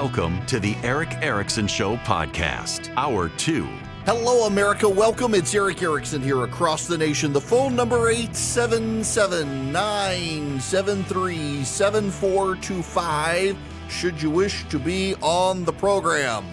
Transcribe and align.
Welcome 0.00 0.40
to 0.46 0.58
the 0.58 0.74
Erick 0.76 1.12
Erickson 1.20 1.66
Show 1.66 1.96
podcast, 1.98 2.90
hour 2.96 3.28
two. 3.28 3.68
Hello, 4.06 4.46
America. 4.46 4.88
Welcome. 4.88 5.34
It's 5.34 5.54
Erick 5.54 5.82
Erickson 5.82 6.22
here 6.22 6.42
across 6.44 6.86
the 6.86 6.96
nation. 6.96 7.34
The 7.34 7.40
phone 7.42 7.76
number 7.76 8.08
877 8.08 9.70
973 9.70 11.64
7425 11.64 13.58
should 13.90 14.22
you 14.22 14.30
wish 14.30 14.66
to 14.70 14.78
be 14.78 15.16
on 15.16 15.66
the 15.66 15.72
program. 15.74 16.46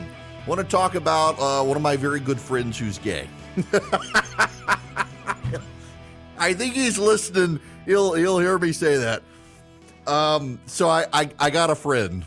Want 0.46 0.60
to 0.60 0.68
talk 0.68 0.96
about 0.96 1.40
uh, 1.40 1.64
one 1.64 1.78
of 1.78 1.82
my 1.82 1.96
very 1.96 2.20
good 2.20 2.42
friends 2.42 2.78
who's 2.78 2.98
gay. 2.98 3.30
I 6.38 6.54
think 6.54 6.74
he's 6.74 7.00
listening. 7.00 7.62
He'll 7.86 8.14
he'll 8.14 8.40
hear 8.40 8.60
me 8.60 8.74
say 8.74 8.98
that. 8.98 9.24
Um, 10.06 10.60
so 10.66 10.90
I, 10.90 11.06
I 11.14 11.30
I 11.40 11.50
got 11.50 11.70
a 11.70 11.76
friend. 11.76 12.26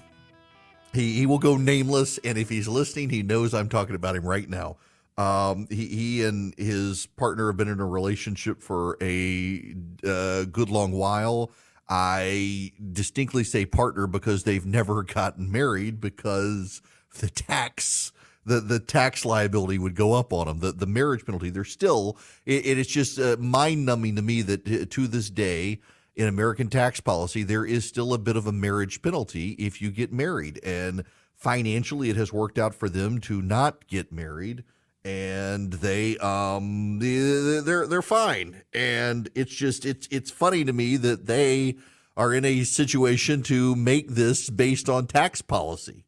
He 0.93 1.15
he 1.15 1.27
will 1.27 1.39
go 1.39 1.57
nameless, 1.57 2.19
and 2.19 2.37
if 2.37 2.49
he's 2.49 2.67
listening, 2.67 3.11
he 3.11 3.23
knows 3.23 3.55
I'm 3.55 3.69
talking 3.69 3.95
about 3.95 4.17
him 4.17 4.25
right 4.25 4.49
now. 4.49 4.77
Um, 5.17 5.67
he 5.71 5.87
he 5.87 6.25
and 6.25 6.55
his 6.59 7.07
partner 7.07 7.49
have 7.49 7.57
been 7.57 7.69
in 7.69 7.81
a 7.81 7.87
relationship 7.87 8.63
for 8.63 8.97
a 9.01 9.75
uh, 10.05 10.45
good 10.45 10.69
long 10.69 10.93
while. 10.93 11.53
I 11.89 12.73
distinctly 12.93 13.45
say 13.45 13.67
partner 13.67 14.07
because 14.07 14.45
they've 14.45 14.67
never 14.67 15.03
gotten 15.05 15.51
married 15.51 16.01
because 16.01 16.83
the 17.19 17.29
tax 17.29 18.13
the 18.45 18.61
the 18.61 18.81
tax 18.81 19.25
liability 19.25 19.79
would 19.79 19.95
go 19.95 20.15
up 20.15 20.33
on 20.33 20.47
them. 20.47 20.61
The 20.61 20.73
the 20.73 20.87
marriage 20.87 21.25
penalty. 21.25 21.51
They're 21.51 21.65
still. 21.65 22.17
It, 22.47 22.67
it 22.67 22.79
is 22.79 22.87
just 22.87 23.19
uh, 23.19 23.37
mind 23.39 23.87
numbing 23.87 24.17
to 24.17 24.23
me 24.23 24.43
that 24.43 24.67
uh, 24.67 24.87
to 24.89 25.07
this 25.07 25.31
day 25.31 25.81
in 26.21 26.29
American 26.29 26.69
tax 26.69 27.01
policy 27.01 27.43
there 27.43 27.65
is 27.65 27.87
still 27.87 28.13
a 28.13 28.19
bit 28.19 28.37
of 28.37 28.47
a 28.47 28.53
marriage 28.53 29.01
penalty 29.01 29.53
if 29.53 29.81
you 29.81 29.91
get 29.91 30.13
married, 30.13 30.61
and 30.63 31.05
financially 31.35 32.11
it 32.11 32.17
has 32.17 32.31
worked 32.31 32.59
out 32.59 32.75
for 32.75 32.91
them 32.91 33.19
to 33.21 33.41
not 33.41 33.87
get 33.87 34.13
married. 34.13 34.63
And 35.03 35.73
they 35.73 36.19
um 36.19 36.99
they're 36.99 37.87
they're 37.87 38.03
fine, 38.03 38.63
and 38.75 39.31
it's 39.35 39.55
just 39.55 39.87
it's 39.87 40.07
it's 40.11 40.31
funny 40.31 40.63
to 40.65 40.75
me 40.75 40.99
that 40.99 41.25
they 41.25 41.77
are 42.19 42.35
in 42.35 42.45
a 42.45 42.65
situation 42.65 43.43
to 43.45 43.75
make 43.75 44.11
this 44.11 44.51
based 44.51 44.91
on 44.91 45.07
tax 45.07 45.41
policy. 45.41 46.05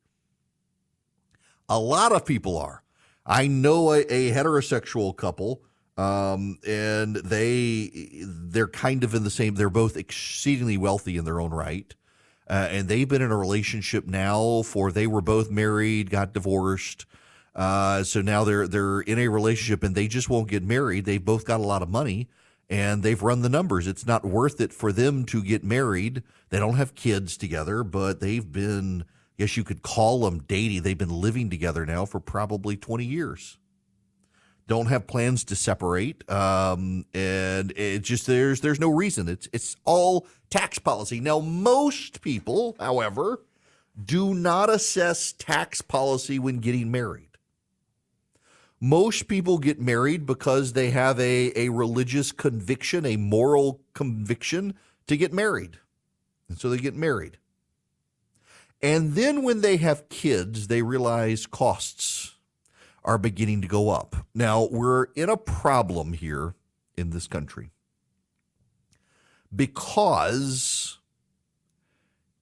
A 1.71 1.79
lot 1.79 2.13
of 2.13 2.27
people 2.27 2.59
are. 2.59 2.83
I 3.25 3.47
know 3.47 3.93
a, 3.93 4.01
a 4.01 4.31
heterosexual 4.33 5.17
couple, 5.17 5.63
um, 6.03 6.59
and 6.67 7.17
they 7.17 7.91
they're 8.25 8.69
kind 8.69 9.05
of 9.05 9.15
in 9.15 9.25
the 9.25 9.31
same. 9.31 9.55
They're 9.55 9.71
both 9.71 9.97
exceedingly 9.97 10.77
wealthy 10.77 11.17
in 11.17 11.25
their 11.25 11.41
own 11.41 11.53
right, 11.53 11.95
uh, 12.49 12.69
and 12.71 12.89
they've 12.89 13.09
been 13.09 13.23
in 13.23 13.31
a 13.31 13.37
relationship 13.37 14.07
now 14.07 14.63
for 14.63 14.91
they 14.91 15.07
were 15.07 15.21
both 15.21 15.51
married, 15.51 16.11
got 16.11 16.33
divorced. 16.33 17.07
Uh, 17.55 18.03
so 18.03 18.21
now 18.21 18.43
they're 18.45 18.67
they're 18.67 19.01
in 19.01 19.19
a 19.19 19.29
relationship 19.29 19.85
and 19.85 19.95
they 19.95 20.09
just 20.09 20.29
won't 20.29 20.49
get 20.49 20.63
married. 20.63 21.05
They've 21.05 21.25
both 21.25 21.45
got 21.45 21.61
a 21.61 21.65
lot 21.65 21.83
of 21.83 21.89
money 21.89 22.29
and 22.71 23.03
they've 23.03 23.23
run 23.23 23.43
the 23.43 23.49
numbers. 23.49 23.87
It's 23.87 24.07
not 24.07 24.25
worth 24.25 24.61
it 24.61 24.73
for 24.73 24.91
them 24.91 25.25
to 25.27 25.43
get 25.43 25.63
married. 25.63 26.23
They 26.49 26.59
don't 26.59 26.77
have 26.77 26.95
kids 26.95 27.37
together, 27.37 27.85
but 27.85 28.21
they've 28.21 28.51
been 28.51 29.03
I 29.03 29.43
guess 29.43 29.57
you 29.57 29.65
could 29.65 29.83
call 29.83 30.21
them 30.21 30.41
dating. 30.49 30.83
They've 30.83 30.97
been 30.97 31.21
living 31.21 31.51
together 31.51 31.85
now 31.87 32.07
for 32.07 32.21
probably 32.21 32.77
20 32.77 33.05
years. 33.05 33.59
Don't 34.73 34.87
have 34.87 35.07
plans 35.07 35.45
to 35.45 35.55
separate, 35.55 36.27
um, 36.31 37.05
and 37.13 37.75
it 37.77 37.99
just 37.99 38.27
there's 38.27 38.63
there's 38.63 38.81
no 38.81 38.89
reason. 38.89 39.29
It's 39.29 39.47
it's 39.53 39.77
all 39.85 40.27
tax 40.49 40.79
policy. 40.79 41.21
Now, 41.21 41.41
most 41.41 42.23
people, 42.23 42.75
however, 42.81 43.43
do 44.03 44.33
not 44.33 44.71
assess 44.71 45.35
tax 45.35 45.83
policy 45.83 46.39
when 46.39 46.61
getting 46.61 46.91
married. 46.91 47.37
Most 48.81 49.29
people 49.29 49.59
get 49.59 49.79
married 49.79 50.25
because 50.25 50.73
they 50.73 50.89
have 50.89 51.21
a, 51.21 51.53
a 51.55 51.69
religious 51.69 52.33
conviction, 52.33 53.05
a 53.05 53.19
moral 53.19 53.83
conviction 53.93 54.73
to 55.07 55.19
get 55.19 55.35
married. 55.35 55.81
And 56.49 56.59
so 56.59 56.71
they 56.71 56.79
get 56.79 56.97
married. 56.97 57.37
And 58.81 59.17
then 59.17 59.43
when 59.43 59.61
they 59.61 59.77
have 59.77 60.09
kids, 60.09 60.69
they 60.69 60.81
realize 60.81 61.45
costs 61.45 62.32
are 63.05 63.19
beginning 63.19 63.61
to 63.63 63.69
go 63.69 63.91
up. 63.91 64.17
Now, 64.35 64.69
we're 64.71 65.05
in 65.15 65.29
a 65.29 65.37
problem 65.37 66.13
here 66.13 66.55
in 66.97 67.11
this 67.11 67.27
country 67.27 67.71
because 69.55 70.99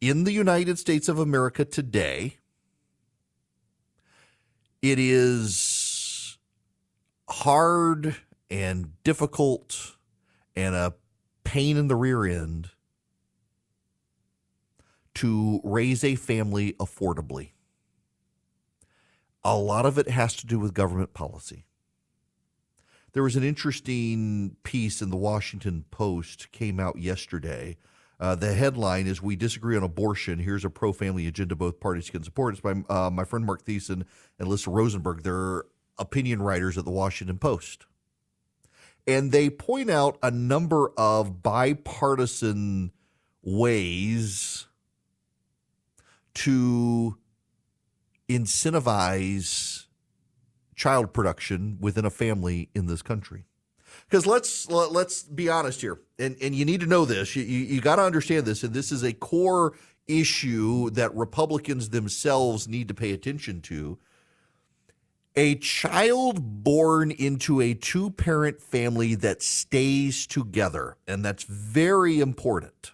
in 0.01 0.25
the 0.25 0.33
United 0.33 0.79
States 0.79 1.09
of 1.09 1.19
America 1.19 1.65
today, 1.65 2.37
it 4.83 4.99
is 4.99 6.39
hard 7.29 8.17
and 8.51 9.03
difficult 9.05 9.97
and 10.57 10.75
a 10.75 10.95
pain 11.45 11.77
in 11.77 11.89
the 11.89 11.97
rear 11.97 12.25
end 12.25 12.71
to 15.15 15.61
raise 15.65 16.03
a 16.03 16.15
family 16.15 16.73
affordably. 16.75 17.51
A 19.43 19.57
lot 19.57 19.87
of 19.87 19.99
it 19.99 20.09
has 20.09 20.35
to 20.37 20.47
do 20.47 20.59
with 20.59 20.75
government 20.75 21.15
policy. 21.15 21.65
There 23.13 23.23
was 23.23 23.37
an 23.37 23.43
interesting 23.43 24.57
piece 24.63 25.03
in 25.03 25.11
the 25.11 25.17
Washington 25.17 25.85
Post 25.91 26.53
came 26.53 26.79
out 26.79 26.99
yesterday. 26.99 27.77
Uh, 28.21 28.35
the 28.35 28.53
headline 28.53 29.07
is 29.07 29.23
"We 29.23 29.35
disagree 29.35 29.77
on 29.77 29.83
abortion. 29.83 30.39
Here's 30.39 30.65
a 30.65 30.71
pro-family 30.71 31.27
agenda 31.27 31.57
both 31.57 31.81
parties 31.81 32.11
can 32.11 32.23
support." 32.23 32.55
It's 32.55 32.61
by 32.61 32.83
uh, 32.89 33.11
my 33.11 33.25
friend 33.25 33.45
Mark 33.45 33.65
Thiessen 33.65 34.05
and 34.39 34.49
Alyssa 34.49 34.73
Rosenberg. 34.73 35.23
They're 35.23 35.65
opinion 35.99 36.43
writers 36.43 36.79
at 36.79 36.85
the 36.85 36.91
Washington 36.91 37.39
Post, 37.39 37.87
and 39.07 39.33
they 39.33 39.49
point 39.49 39.91
out 39.91 40.19
a 40.23 40.31
number 40.31 40.93
of 40.99 41.43
bipartisan 41.43 42.93
ways 43.43 44.67
to 46.35 47.17
incentivize 48.31 49.87
child 50.77 51.13
production 51.13 51.77
within 51.81 52.05
a 52.05 52.11
family 52.11 52.71
in 52.75 52.87
this 52.87 53.03
country. 53.03 53.45
Because 54.09 54.27
let's 54.27 54.69
let's 54.71 55.23
be 55.23 55.49
honest 55.49 55.81
here, 55.81 56.01
and 56.19 56.37
and 56.41 56.55
you 56.55 56.65
need 56.65 56.81
to 56.81 56.87
know 56.87 57.05
this. 57.05 57.35
You 57.37 57.43
you, 57.43 57.59
you 57.59 57.81
got 57.81 57.97
to 57.97 58.03
understand 58.03 58.47
this, 58.47 58.63
and 58.63 58.73
this 58.73 58.93
is 58.93 59.03
a 59.03 59.13
core 59.13 59.75
issue 60.07 60.91
that 60.91 61.15
Republicans 61.15 61.91
themselves 61.91 62.67
need 62.67 62.89
to 62.89 62.95
pay 62.95 63.13
attention 63.13 63.61
to. 63.63 63.99
A 65.37 65.55
child 65.57 66.65
born 66.65 67.13
into 67.13 67.61
a 67.61 67.75
two 67.75 68.11
parent 68.11 68.61
family 68.61 69.15
that 69.17 69.43
stays 69.43 70.27
together, 70.27 70.97
and 71.07 71.25
that's 71.25 71.45
very 71.45 72.21
important 72.21 72.93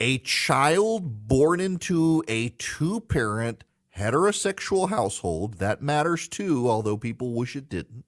a 0.00 0.18
child 0.18 1.28
born 1.28 1.60
into 1.60 2.24
a 2.26 2.48
two 2.50 3.00
parent 3.00 3.64
heterosexual 3.96 4.88
household, 4.88 5.58
that 5.58 5.82
matters 5.82 6.26
too, 6.26 6.68
although 6.70 6.96
people 6.96 7.34
wish 7.34 7.54
it 7.54 7.68
didn't. 7.68 8.04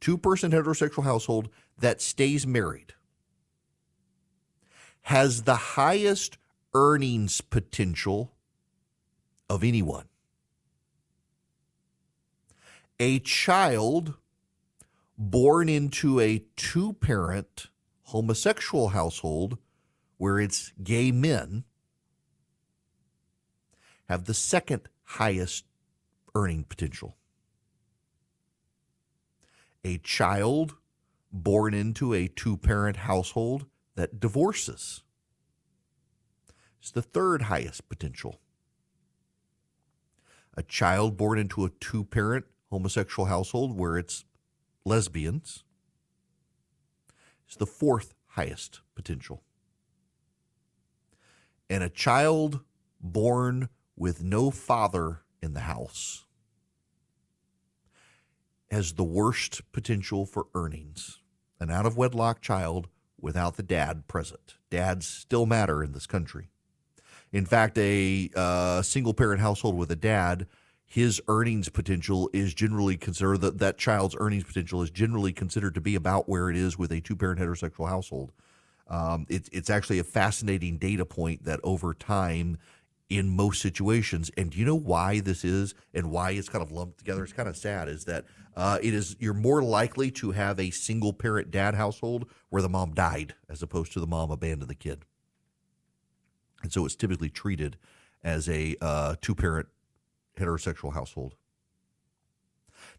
two 0.00 0.18
person 0.18 0.50
heterosexual 0.50 1.04
household 1.04 1.48
that 1.78 2.02
stays 2.02 2.46
married 2.46 2.94
has 5.02 5.42
the 5.44 5.56
highest 5.56 6.38
earnings 6.74 7.40
potential 7.40 8.32
of 9.48 9.64
anyone. 9.64 10.06
A 13.00 13.18
child 13.20 14.14
born 15.16 15.68
into 15.68 16.20
a 16.20 16.44
two 16.56 16.92
parent 16.94 17.68
homosexual 18.04 18.88
household 18.88 19.58
where 20.22 20.38
it's 20.38 20.72
gay 20.80 21.10
men 21.10 21.64
have 24.08 24.26
the 24.26 24.34
second 24.34 24.82
highest 25.02 25.64
earning 26.32 26.62
potential. 26.62 27.16
A 29.84 29.98
child 29.98 30.76
born 31.32 31.74
into 31.74 32.14
a 32.14 32.28
two 32.28 32.56
parent 32.56 32.98
household 32.98 33.66
that 33.96 34.20
divorces 34.20 35.02
is 36.80 36.92
the 36.92 37.02
third 37.02 37.42
highest 37.42 37.88
potential. 37.88 38.38
A 40.56 40.62
child 40.62 41.16
born 41.16 41.36
into 41.36 41.64
a 41.64 41.70
two 41.80 42.04
parent 42.04 42.44
homosexual 42.70 43.26
household 43.26 43.76
where 43.76 43.98
it's 43.98 44.24
lesbians 44.84 45.64
is 47.50 47.56
the 47.56 47.66
fourth 47.66 48.14
highest 48.28 48.82
potential. 48.94 49.42
And 51.72 51.82
a 51.82 51.88
child 51.88 52.60
born 53.00 53.70
with 53.96 54.22
no 54.22 54.50
father 54.50 55.22
in 55.40 55.54
the 55.54 55.60
house 55.60 56.26
has 58.70 58.92
the 58.92 59.02
worst 59.04 59.62
potential 59.72 60.26
for 60.26 60.48
earnings. 60.54 61.20
An 61.58 61.70
out 61.70 61.86
of 61.86 61.96
wedlock 61.96 62.42
child 62.42 62.88
without 63.18 63.56
the 63.56 63.62
dad 63.62 64.06
present. 64.06 64.56
Dads 64.68 65.06
still 65.06 65.46
matter 65.46 65.82
in 65.82 65.92
this 65.92 66.06
country. 66.06 66.50
In 67.32 67.46
fact, 67.46 67.78
a 67.78 68.28
uh, 68.36 68.82
single 68.82 69.14
parent 69.14 69.40
household 69.40 69.78
with 69.78 69.90
a 69.90 69.96
dad, 69.96 70.46
his 70.84 71.22
earnings 71.26 71.70
potential 71.70 72.28
is 72.34 72.52
generally 72.52 72.98
considered 72.98 73.40
that 73.40 73.60
that 73.60 73.78
child's 73.78 74.14
earnings 74.20 74.44
potential 74.44 74.82
is 74.82 74.90
generally 74.90 75.32
considered 75.32 75.72
to 75.72 75.80
be 75.80 75.94
about 75.94 76.28
where 76.28 76.50
it 76.50 76.56
is 76.56 76.76
with 76.76 76.92
a 76.92 77.00
two 77.00 77.16
parent 77.16 77.40
heterosexual 77.40 77.88
household. 77.88 78.30
Um, 78.88 79.26
it, 79.28 79.48
it's 79.52 79.70
actually 79.70 79.98
a 79.98 80.04
fascinating 80.04 80.78
data 80.78 81.04
point 81.04 81.44
that 81.44 81.60
over 81.62 81.94
time, 81.94 82.58
in 83.08 83.28
most 83.28 83.60
situations, 83.60 84.30
and 84.38 84.50
do 84.50 84.58
you 84.58 84.64
know 84.64 84.74
why 84.74 85.20
this 85.20 85.44
is 85.44 85.74
and 85.92 86.10
why 86.10 86.30
it's 86.30 86.48
kind 86.48 86.62
of 86.62 86.72
lumped 86.72 86.96
together? 86.96 87.22
It's 87.22 87.32
kind 87.32 87.48
of 87.48 87.56
sad. 87.58 87.88
Is 87.88 88.06
that 88.06 88.24
uh, 88.56 88.78
it 88.82 88.94
is 88.94 89.16
you're 89.18 89.34
more 89.34 89.62
likely 89.62 90.10
to 90.12 90.30
have 90.30 90.58
a 90.58 90.70
single 90.70 91.12
parent 91.12 91.50
dad 91.50 91.74
household 91.74 92.26
where 92.48 92.62
the 92.62 92.70
mom 92.70 92.94
died 92.94 93.34
as 93.50 93.62
opposed 93.62 93.92
to 93.92 94.00
the 94.00 94.06
mom 94.06 94.30
abandoned 94.30 94.70
the 94.70 94.74
kid, 94.74 95.04
and 96.62 96.72
so 96.72 96.86
it's 96.86 96.96
typically 96.96 97.28
treated 97.28 97.76
as 98.24 98.48
a 98.48 98.76
uh, 98.80 99.16
two 99.20 99.34
parent 99.34 99.68
heterosexual 100.38 100.94
household. 100.94 101.34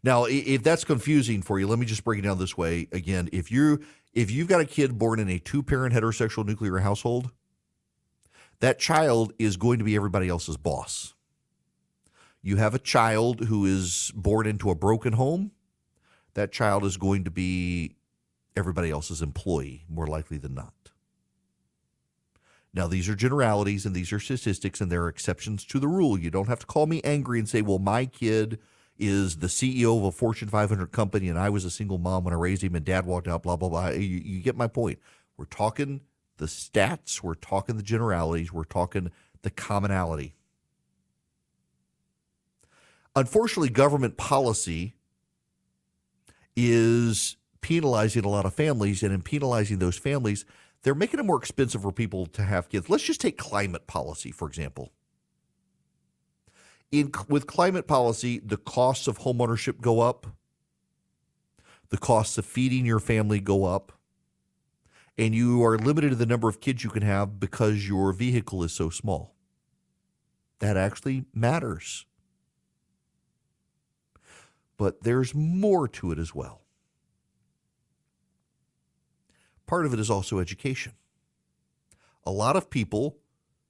Now, 0.04 0.26
if 0.26 0.62
that's 0.62 0.84
confusing 0.84 1.40
for 1.40 1.58
you, 1.58 1.66
let 1.66 1.78
me 1.78 1.86
just 1.86 2.04
break 2.04 2.18
it 2.18 2.22
down 2.22 2.38
this 2.38 2.58
way 2.58 2.88
again. 2.92 3.30
If 3.32 3.50
you 3.50 3.80
if 4.12 4.30
you've 4.30 4.48
got 4.48 4.60
a 4.60 4.66
kid 4.66 4.98
born 4.98 5.18
in 5.18 5.30
a 5.30 5.38
two 5.38 5.62
parent 5.62 5.94
heterosexual 5.94 6.46
nuclear 6.46 6.78
household, 6.78 7.30
that 8.60 8.78
child 8.78 9.32
is 9.38 9.56
going 9.56 9.78
to 9.78 9.84
be 9.84 9.96
everybody 9.96 10.28
else's 10.28 10.58
boss. 10.58 11.14
You 12.42 12.56
have 12.56 12.74
a 12.74 12.78
child 12.78 13.46
who 13.46 13.64
is 13.64 14.12
born 14.14 14.46
into 14.46 14.68
a 14.68 14.74
broken 14.74 15.14
home, 15.14 15.52
that 16.34 16.52
child 16.52 16.84
is 16.84 16.98
going 16.98 17.24
to 17.24 17.30
be 17.30 17.96
everybody 18.54 18.90
else's 18.90 19.22
employee, 19.22 19.86
more 19.88 20.06
likely 20.06 20.36
than 20.36 20.54
not. 20.54 20.74
Now, 22.74 22.88
these 22.88 23.08
are 23.08 23.14
generalities 23.14 23.86
and 23.86 23.94
these 23.94 24.12
are 24.12 24.20
statistics, 24.20 24.82
and 24.82 24.92
there 24.92 25.04
are 25.04 25.08
exceptions 25.08 25.64
to 25.64 25.78
the 25.78 25.88
rule. 25.88 26.18
You 26.18 26.30
don't 26.30 26.48
have 26.48 26.58
to 26.58 26.66
call 26.66 26.86
me 26.86 27.00
angry 27.02 27.38
and 27.38 27.48
say, 27.48 27.62
well, 27.62 27.78
my 27.78 28.04
kid 28.04 28.58
is 28.98 29.38
the 29.38 29.48
CEO 29.48 29.98
of 29.98 30.04
a 30.04 30.12
Fortune 30.12 30.48
500 30.48 30.92
company 30.92 31.28
and 31.28 31.38
I 31.38 31.48
was 31.48 31.64
a 31.64 31.70
single 31.70 31.98
mom 31.98 32.24
when 32.24 32.34
I 32.34 32.36
raised 32.36 32.62
him 32.62 32.74
and 32.74 32.84
dad 32.84 33.06
walked 33.06 33.28
out, 33.28 33.42
blah, 33.42 33.56
blah, 33.56 33.68
blah. 33.68 33.88
You, 33.88 34.00
you 34.00 34.40
get 34.40 34.56
my 34.56 34.68
point. 34.68 34.98
We're 35.36 35.46
talking 35.46 36.02
the 36.36 36.46
stats, 36.46 37.22
we're 37.22 37.34
talking 37.34 37.76
the 37.76 37.82
generalities, 37.82 38.52
we're 38.52 38.64
talking 38.64 39.10
the 39.42 39.50
commonality. 39.50 40.34
Unfortunately, 43.16 43.68
government 43.68 44.16
policy 44.16 44.94
is 46.56 47.36
penalizing 47.60 48.24
a 48.24 48.28
lot 48.28 48.44
of 48.44 48.54
families, 48.54 49.02
and 49.02 49.12
in 49.12 49.22
penalizing 49.22 49.78
those 49.78 49.96
families, 49.96 50.44
they're 50.82 50.94
making 50.94 51.20
it 51.20 51.24
more 51.24 51.38
expensive 51.38 51.82
for 51.82 51.92
people 51.92 52.26
to 52.26 52.42
have 52.42 52.68
kids. 52.68 52.90
Let's 52.90 53.04
just 53.04 53.20
take 53.20 53.38
climate 53.38 53.86
policy, 53.86 54.30
for 54.30 54.48
example. 54.48 54.92
In, 56.94 57.10
with 57.28 57.48
climate 57.48 57.88
policy, 57.88 58.38
the 58.38 58.56
costs 58.56 59.08
of 59.08 59.18
homeownership 59.18 59.80
go 59.80 59.98
up, 59.98 60.28
the 61.88 61.98
costs 61.98 62.38
of 62.38 62.46
feeding 62.46 62.86
your 62.86 63.00
family 63.00 63.40
go 63.40 63.64
up, 63.64 63.90
and 65.18 65.34
you 65.34 65.64
are 65.64 65.76
limited 65.76 66.10
to 66.10 66.14
the 66.14 66.24
number 66.24 66.48
of 66.48 66.60
kids 66.60 66.84
you 66.84 66.90
can 66.90 67.02
have 67.02 67.40
because 67.40 67.88
your 67.88 68.12
vehicle 68.12 68.62
is 68.62 68.70
so 68.70 68.90
small. 68.90 69.34
That 70.60 70.76
actually 70.76 71.24
matters. 71.34 72.06
But 74.76 75.02
there's 75.02 75.34
more 75.34 75.88
to 75.88 76.12
it 76.12 76.18
as 76.20 76.32
well. 76.32 76.62
Part 79.66 79.84
of 79.84 79.92
it 79.92 79.98
is 79.98 80.10
also 80.10 80.38
education. 80.38 80.92
A 82.24 82.30
lot 82.30 82.54
of 82.54 82.70
people, 82.70 83.18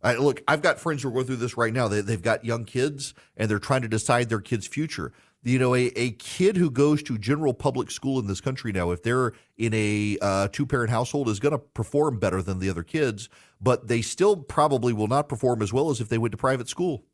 I, 0.04 0.14
look, 0.16 0.42
I've 0.46 0.62
got 0.62 0.78
friends 0.78 1.02
who 1.02 1.08
are 1.08 1.12
going 1.12 1.26
through 1.26 1.36
this 1.36 1.56
right 1.56 1.72
now. 1.72 1.88
They, 1.88 2.02
they've 2.02 2.22
got 2.22 2.44
young 2.44 2.64
kids 2.64 3.14
and 3.36 3.50
they're 3.50 3.58
trying 3.58 3.82
to 3.82 3.88
decide 3.88 4.28
their 4.28 4.40
kid's 4.40 4.66
future 4.66 5.12
you 5.44 5.58
know, 5.58 5.74
a, 5.74 5.92
a 5.94 6.12
kid 6.12 6.56
who 6.56 6.70
goes 6.70 7.02
to 7.02 7.18
general 7.18 7.52
public 7.52 7.90
school 7.90 8.18
in 8.18 8.26
this 8.26 8.40
country 8.40 8.72
now, 8.72 8.90
if 8.90 9.02
they're 9.02 9.34
in 9.58 9.74
a 9.74 10.16
uh, 10.22 10.48
two 10.50 10.64
parent 10.64 10.90
household, 10.90 11.28
is 11.28 11.38
going 11.38 11.52
to 11.52 11.58
perform 11.58 12.18
better 12.18 12.40
than 12.40 12.58
the 12.58 12.70
other 12.70 12.82
kids, 12.82 13.28
but 13.60 13.86
they 13.86 14.00
still 14.00 14.36
probably 14.36 14.94
will 14.94 15.06
not 15.06 15.28
perform 15.28 15.60
as 15.60 15.72
well 15.72 15.90
as 15.90 16.00
if 16.00 16.08
they 16.08 16.16
went 16.16 16.32
to 16.32 16.38
private 16.38 16.68
school. 16.68 17.04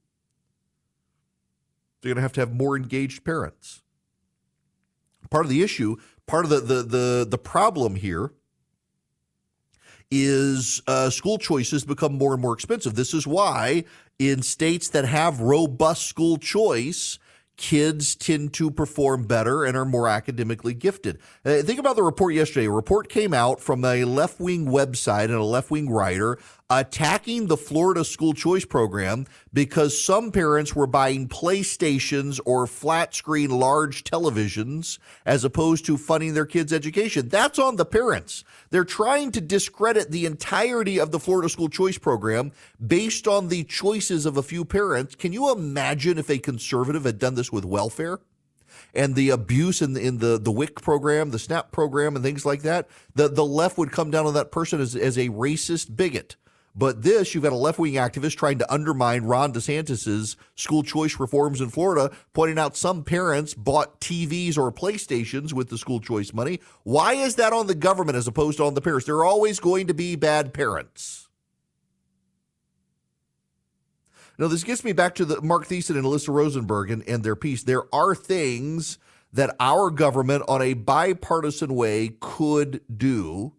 They're 2.01 2.11
going 2.11 2.17
to 2.17 2.23
have 2.23 2.33
to 2.35 2.41
have 2.41 2.55
more 2.55 2.77
engaged 2.77 3.25
parents. 3.25 3.83
Part 5.29 5.45
of 5.45 5.51
the 5.51 5.63
issue, 5.63 5.97
part 6.27 6.45
of 6.45 6.51
the 6.51 6.61
the 6.61 6.83
the, 6.83 7.27
the 7.29 7.39
problem 7.39 7.97
here 7.97 8.33
is 10.11 10.83
uh, 10.87 11.11
school 11.11 11.39
choices 11.39 11.85
become 11.85 12.19
more 12.19 12.33
and 12.33 12.43
more 12.43 12.55
expensive. 12.55 12.95
This 12.95 13.15
is 13.15 13.27
why 13.27 13.85
in 14.19 14.43
states 14.43 14.89
that 14.91 15.05
have 15.05 15.41
robust 15.41 16.07
school 16.07 16.37
choice, 16.37 17.19
kids 17.57 18.17
tend 18.17 18.53
to 18.55 18.71
perform 18.71 19.27
better 19.27 19.65
and 19.65 19.77
are 19.77 19.85
more 19.85 20.09
academically 20.09 20.75
gifted. 20.75 21.19
Uh, 21.45 21.63
think 21.63 21.79
about 21.79 21.95
the 21.95 22.03
report 22.03 22.35
yesterday. 22.35 22.67
A 22.67 22.71
report 22.71 23.09
came 23.09 23.35
out 23.35 23.61
from 23.61 23.85
a 23.85 24.05
left 24.05 24.41
wing 24.41 24.67
website 24.67 25.25
and 25.25 25.35
a 25.35 25.45
left 25.45 25.71
wing 25.71 25.91
writer 25.91 26.39
attacking 26.71 27.49
the 27.49 27.57
Florida 27.57 28.05
school 28.05 28.33
choice 28.33 28.65
program 28.65 29.27
because 29.53 30.01
some 30.01 30.31
parents 30.31 30.75
were 30.75 30.87
buying 30.87 31.29
PlayStations 31.29 32.39
or 32.47 32.67
flat 32.69 33.13
screen 33.13 33.51
large 33.51 34.05
televisions 34.05 35.01
as 35.27 35.45
opposed 35.45 35.85
to 35.85 35.99
funding 35.99 36.35
their 36.35 36.47
kids' 36.47 36.73
education. 36.73 37.29
That's 37.29 37.59
on 37.59 37.75
the 37.75 37.85
parents. 37.85 38.45
They're 38.71 38.85
trying 38.85 39.33
to 39.33 39.41
discredit 39.41 40.13
the 40.13 40.27
entirety 40.27 41.01
of 41.01 41.11
the 41.11 41.19
Florida 41.19 41.49
school 41.49 41.69
choice 41.69 41.99
program 41.99 42.53
based 42.85 43.27
on 43.27 43.49
the 43.49 43.65
choices 43.65 44.25
of 44.25 44.37
a 44.37 44.43
few 44.43 44.65
parents. 44.65 45.17
Can 45.17 45.33
you 45.33 45.51
imagine 45.51 46.19
if 46.19 46.31
a 46.31 46.39
conservative 46.39 47.05
had 47.05 47.19
done 47.19 47.35
this 47.35 47.51
with 47.51 47.65
welfare? 47.65 48.21
and 48.95 49.15
the 49.15 49.31
abuse 49.31 49.83
in 49.83 49.93
the, 49.93 50.01
in 50.01 50.19
the 50.19 50.39
the 50.39 50.51
WIC 50.51 50.81
program, 50.83 51.31
the 51.31 51.39
SNAP 51.39 51.71
program, 51.71 52.17
and 52.17 52.25
things 52.25 52.45
like 52.45 52.63
that, 52.63 52.89
the 53.15 53.29
the 53.29 53.45
left 53.45 53.79
would 53.79 53.93
come 53.93 54.11
down 54.11 54.27
on 54.27 54.35
that 54.35 54.51
person 54.51 54.81
as, 54.81 54.97
as 54.97 55.19
a 55.19 55.29
racist 55.29 55.97
bigot. 55.97 56.37
But 56.75 57.03
this, 57.03 57.35
you've 57.35 57.43
got 57.43 57.53
a 57.53 57.57
left 57.57 57.79
wing 57.79 57.95
activist 57.95 58.37
trying 58.37 58.59
to 58.59 58.73
undermine 58.73 59.25
Ron 59.25 59.53
DeSantis's 59.53 60.37
school 60.55 60.83
choice 60.83 61.19
reforms 61.19 61.61
in 61.61 61.69
Florida, 61.69 62.15
pointing 62.33 62.59
out 62.59 62.77
some 62.77 63.03
parents 63.03 63.55
bought 63.55 64.01
TVs 64.01 64.57
or 64.57 64.71
PlayStations 64.71 65.53
with 65.53 65.69
the 65.69 65.79
school 65.79 66.01
choice 66.01 66.33
money. 66.33 66.61
Why 66.85 67.15
is 67.15 67.35
that 67.37 67.53
on 67.53 67.67
the 67.67 67.75
government 67.75 68.17
as 68.17 68.29
opposed 68.29 68.59
to 68.59 68.65
on 68.65 68.75
the 68.75 68.81
parents? 68.81 69.07
There 69.07 69.17
are 69.17 69.25
always 69.25 69.59
going 69.59 69.89
to 69.89 69.95
be 69.95 70.15
bad 70.15 70.55
parents. 70.55 71.29
Now, 74.39 74.49
this 74.49 74.65
gets 74.65 74.85
me 74.85 74.93
back 74.93 75.17
to 75.17 75.27
the 75.27 75.43
Mark 75.43 75.67
Thiessen 75.67 75.97
and 75.97 76.05
Alyssa 76.05 76.33
Rosenberg 76.33 76.91
and, 76.91 77.07
and 77.07 77.23
their 77.23 77.37
piece. 77.37 77.63
There 77.63 77.95
are 77.95 78.15
things 78.15 78.99
that 79.33 79.55
our 79.61 79.91
government, 79.91 80.45
on 80.49 80.63
a 80.63 80.73
bipartisan 80.73 81.75
way, 81.75 82.17
could 82.21 82.81
do 82.97 83.53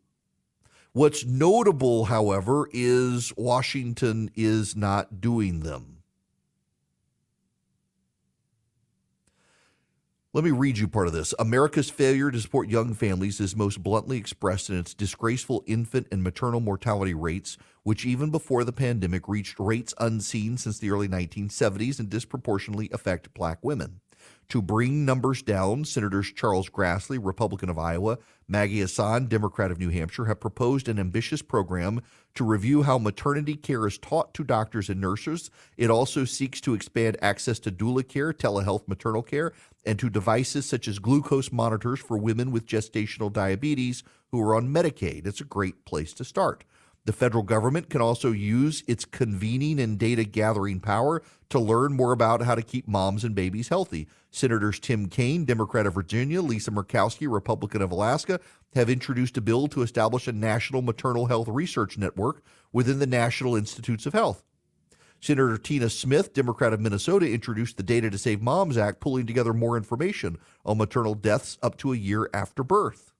What's 0.94 1.26
notable, 1.26 2.06
however, 2.06 2.68
is 2.74 3.32
Washington 3.38 4.30
is 4.36 4.76
not 4.76 5.22
doing 5.22 5.62
them. 5.62 6.04
Let 10.34 10.44
me 10.44 10.52
read 10.52 10.78
you 10.78 10.90
part 10.90 11.08
of 11.08 11.14
this. 11.14 11.34
America's 11.40 11.90
failure 11.90 12.30
to 12.30 12.42
support 12.42 12.68
young 12.70 12.94
families 12.94 13.40
is 13.40 13.56
most 13.56 13.82
bluntly 13.82 14.18
expressed 14.18 14.70
in 14.70 14.78
its 14.78 14.94
disgraceful 14.94 15.64
infant 15.66 16.08
and 16.12 16.22
maternal 16.22 16.60
mortality 16.60 17.14
rates, 17.14 17.58
which 17.84 18.06
even 18.06 18.30
before 18.30 18.66
the 18.66 18.74
pandemic 18.74 19.30
reached 19.30 19.60
rates 19.60 19.94
unseen 19.98 20.58
since 20.58 20.78
the 20.78 20.92
early 20.92 21.08
1970s 21.08 22.00
and 22.00 22.10
disproportionately 22.10 22.90
affect 22.92 23.34
black 23.34 23.60
women. 23.62 24.01
To 24.52 24.62
bring 24.62 25.06
numbers 25.06 25.42
down, 25.42 25.86
Senators 25.86 26.34
Charles 26.34 26.70
Grassley, 26.70 27.18
Republican 27.22 27.70
of 27.70 27.80
Iowa, 27.80 28.18
Maggie 28.50 28.82
Hassan, 28.82 29.28
Democrat 29.28 29.72
of 29.72 29.80
New 29.80 29.88
Hampshire, 29.88 30.26
have 30.26 30.42
proposed 30.42 30.90
an 30.90 31.00
ambitious 31.00 31.42
program 31.42 32.02
to 32.36 32.44
review 32.44 32.84
how 32.84 32.98
maternity 32.98 33.56
care 33.56 33.88
is 33.88 33.98
taught 33.98 34.34
to 34.34 34.44
doctors 34.44 34.90
and 34.90 35.00
nurses. 35.00 35.52
It 35.78 35.90
also 35.90 36.26
seeks 36.26 36.60
to 36.62 36.74
expand 36.74 37.16
access 37.22 37.60
to 37.60 37.72
doula 37.72 38.06
care, 38.06 38.34
telehealth 38.34 38.90
maternal 38.90 39.24
care, 39.24 39.54
and 39.86 39.98
to 40.00 40.10
devices 40.10 40.66
such 40.66 40.86
as 40.90 41.00
glucose 41.00 41.54
monitors 41.54 42.02
for 42.02 42.18
women 42.18 42.52
with 42.52 42.68
gestational 42.68 43.32
diabetes 43.32 44.04
who 44.32 44.42
are 44.42 44.54
on 44.54 44.68
Medicaid. 44.68 45.26
It's 45.26 45.40
a 45.40 45.46
great 45.46 45.86
place 45.86 46.12
to 46.16 46.26
start. 46.26 46.66
The 47.06 47.14
federal 47.14 47.44
government 47.44 47.90
can 47.90 48.00
also 48.00 48.32
use 48.32 48.84
its 48.88 49.06
convening 49.06 49.80
and 49.80 49.98
data 49.98 50.24
gathering 50.24 50.80
power 50.80 51.24
to 51.50 51.60
learn 51.60 51.94
more 51.94 52.12
about 52.12 52.44
how 52.44 52.54
to 52.54 52.62
keep 52.62 52.88
moms 52.88 53.24
and 53.24 53.34
babies 53.34 53.70
healthy. 53.70 54.08
Senators 54.30 54.80
Tim 54.80 55.08
Kaine, 55.08 55.44
Democrat 55.44 55.88
of 55.88 55.96
Virginia, 55.96 56.42
Lisa 56.42 56.70
Murkowski, 56.70 57.32
Republican 57.32 57.82
of 57.82 57.92
Alaska, 57.92 58.40
have 58.76 58.90
introduced 58.90 59.36
a 59.36 59.42
bill 59.42 59.68
to 59.68 59.82
establish 59.82 60.28
a 60.28 60.32
national 60.32 60.84
maternal 60.84 61.26
health 61.26 61.48
research 61.48 61.98
network 61.98 62.44
within 62.72 63.00
the 63.00 63.08
National 63.08 63.56
Institutes 63.56 64.06
of 64.06 64.14
Health. 64.14 64.44
Senator 65.20 65.58
Tina 65.58 65.90
Smith, 65.90 66.34
Democrat 66.34 66.72
of 66.72 66.80
Minnesota, 66.80 67.32
introduced 67.32 67.78
the 67.78 67.84
Data 67.84 68.10
to 68.10 68.18
Save 68.18 68.42
Moms 68.42 68.78
Act, 68.78 69.00
pulling 69.02 69.26
together 69.26 69.54
more 69.54 69.76
information 69.76 70.38
on 70.66 70.78
maternal 70.78 71.16
deaths 71.16 71.58
up 71.62 71.78
to 71.78 71.94
a 71.94 71.98
year 71.98 72.30
after 72.34 72.64
birth. 72.64 73.11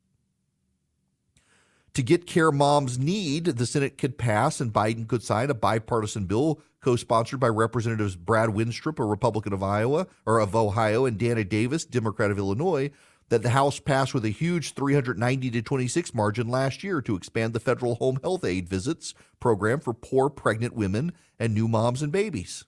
To 1.96 2.04
get 2.04 2.26
care 2.26 2.54
moms 2.54 2.98
need, 2.98 3.46
the 3.46 3.66
Senate 3.66 3.98
could 3.98 4.18
pass 4.18 4.62
and 4.62 4.72
Biden 4.72 5.08
could 5.08 5.24
sign 5.24 5.50
a 5.50 5.54
bipartisan 5.54 6.26
bill 6.26 6.62
co-sponsored 6.82 7.40
by 7.40 7.50
Representatives 7.50 8.16
Brad 8.16 8.50
Wenstrup, 8.50 8.98
a 8.98 9.04
Republican 9.04 9.52
of 9.52 9.62
Iowa 9.62 10.08
or 10.26 10.40
of 10.40 10.56
Ohio, 10.56 11.06
and 11.06 11.18
Danny 11.18 11.44
Davis, 11.44 11.84
Democrat 11.84 12.32
of 12.32 12.38
Illinois, 12.38 12.92
that 13.28 13.44
the 13.44 13.50
House 13.50 13.80
passed 13.80 14.14
with 14.14 14.24
a 14.24 14.30
huge 14.30 14.74
390 14.74 15.52
to 15.52 15.62
26 15.62 16.14
margin 16.14 16.48
last 16.48 16.82
year 16.82 17.02
to 17.02 17.16
expand 17.16 17.54
the 17.54 17.60
federal 17.60 17.96
home 17.96 18.20
health 18.24 18.46
aid 18.46 18.70
visits 18.70 19.14
program 19.42 19.82
for 19.82 19.94
poor 19.94 20.30
pregnant 20.30 20.74
women 20.74 21.12
and 21.40 21.54
new 21.54 21.68
moms 21.68 22.02
and 22.02 22.12
babies. 22.12 22.64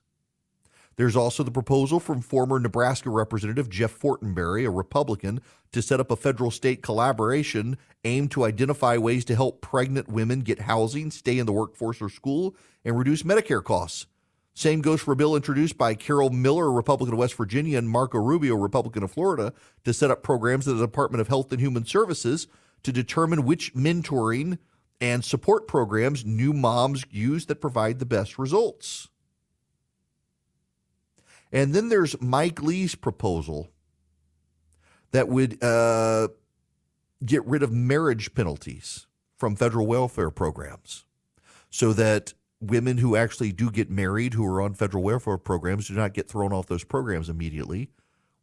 There's 0.96 1.15
also 1.15 1.44
the 1.44 1.51
proposal 1.51 2.00
from 2.00 2.22
former 2.22 2.60
Nebraska 2.60 3.10
Representative 3.10 3.70
Jeff 3.70 3.98
Fortenberry, 3.98 4.65
a 4.65 4.70
Republican, 4.70 5.42
to 5.74 5.82
set 5.82 6.00
up 6.00 6.10
a 6.10 6.15
federal 6.15 6.51
state 6.51 6.82
collaboration 6.82 7.77
aimed 8.06 8.32
to 8.32 8.46
identify 8.46 8.98
ways 8.98 9.25
to 9.25 9.36
help 9.36 9.62
pregnant 9.62 10.08
women 10.08 10.39
get 10.39 10.62
housing, 10.62 11.12
stay 11.12 11.38
in 11.38 11.46
the 11.46 11.51
workforce 11.51 12.01
or 12.01 12.10
school, 12.10 12.56
and 12.86 12.98
reduce 12.98 13.24
Medicare 13.24 13.63
costs. 13.63 14.06
Same 14.53 14.82
goes 14.82 15.01
for 15.01 15.13
a 15.13 15.15
bill 15.15 15.36
introduced 15.36 15.77
by 15.77 15.96
Carol 15.96 16.30
Miller, 16.30 16.72
Republican 16.72 17.13
of 17.13 17.20
West 17.20 17.34
Virginia, 17.34 17.77
and 17.77 17.89
Marco 17.89 18.20
Rubio, 18.20 18.56
Republican 18.56 19.01
of 19.01 19.12
Florida, 19.12 19.51
to 19.84 19.94
set 19.94 20.12
up 20.12 20.22
programs 20.22 20.68
at 20.68 20.77
the 20.77 20.86
Department 20.86 21.22
of 21.22 21.27
Health 21.27 21.51
and 21.51 21.60
Human 21.60 21.86
Services 21.86 22.48
to 22.84 22.92
determine 22.92 23.46
which 23.46 23.74
mentoring 23.74 24.60
and 25.01 25.25
support 25.25 25.68
programs 25.68 26.24
new 26.24 26.53
moms 26.53 27.03
use 27.10 27.48
that 27.48 27.62
provide 27.62 27.98
the 27.98 28.06
best 28.06 28.38
results. 28.38 29.10
And 31.51 31.74
then 31.74 31.89
there's 31.89 32.20
Mike 32.22 32.62
Lee's 32.62 32.96
proposal 32.96 33.70
that 35.13 35.29
would 35.29 35.63
uh, 35.63 36.27
get 37.25 37.46
rid 37.46 37.63
of 37.63 37.72
marriage 37.72 38.34
penalties 38.34 39.08
from 39.38 39.55
federal 39.55 39.88
welfare 39.88 40.29
programs 40.29 41.05
so 41.70 41.93
that 41.93 42.34
women 42.60 42.98
who 42.98 43.15
actually 43.15 43.51
do 43.51 43.70
get 43.70 43.89
married 43.89 44.34
who 44.34 44.46
are 44.46 44.62
on 44.62 44.74
federal 44.74 45.03
welfare 45.03 45.38
programs 45.38 45.88
do 45.88 45.93
not 45.93 46.13
get 46.13 46.27
thrown 46.27 46.51
off 46.51 46.67
those 46.67 46.84
programs 46.84 47.29
immediately 47.29 47.89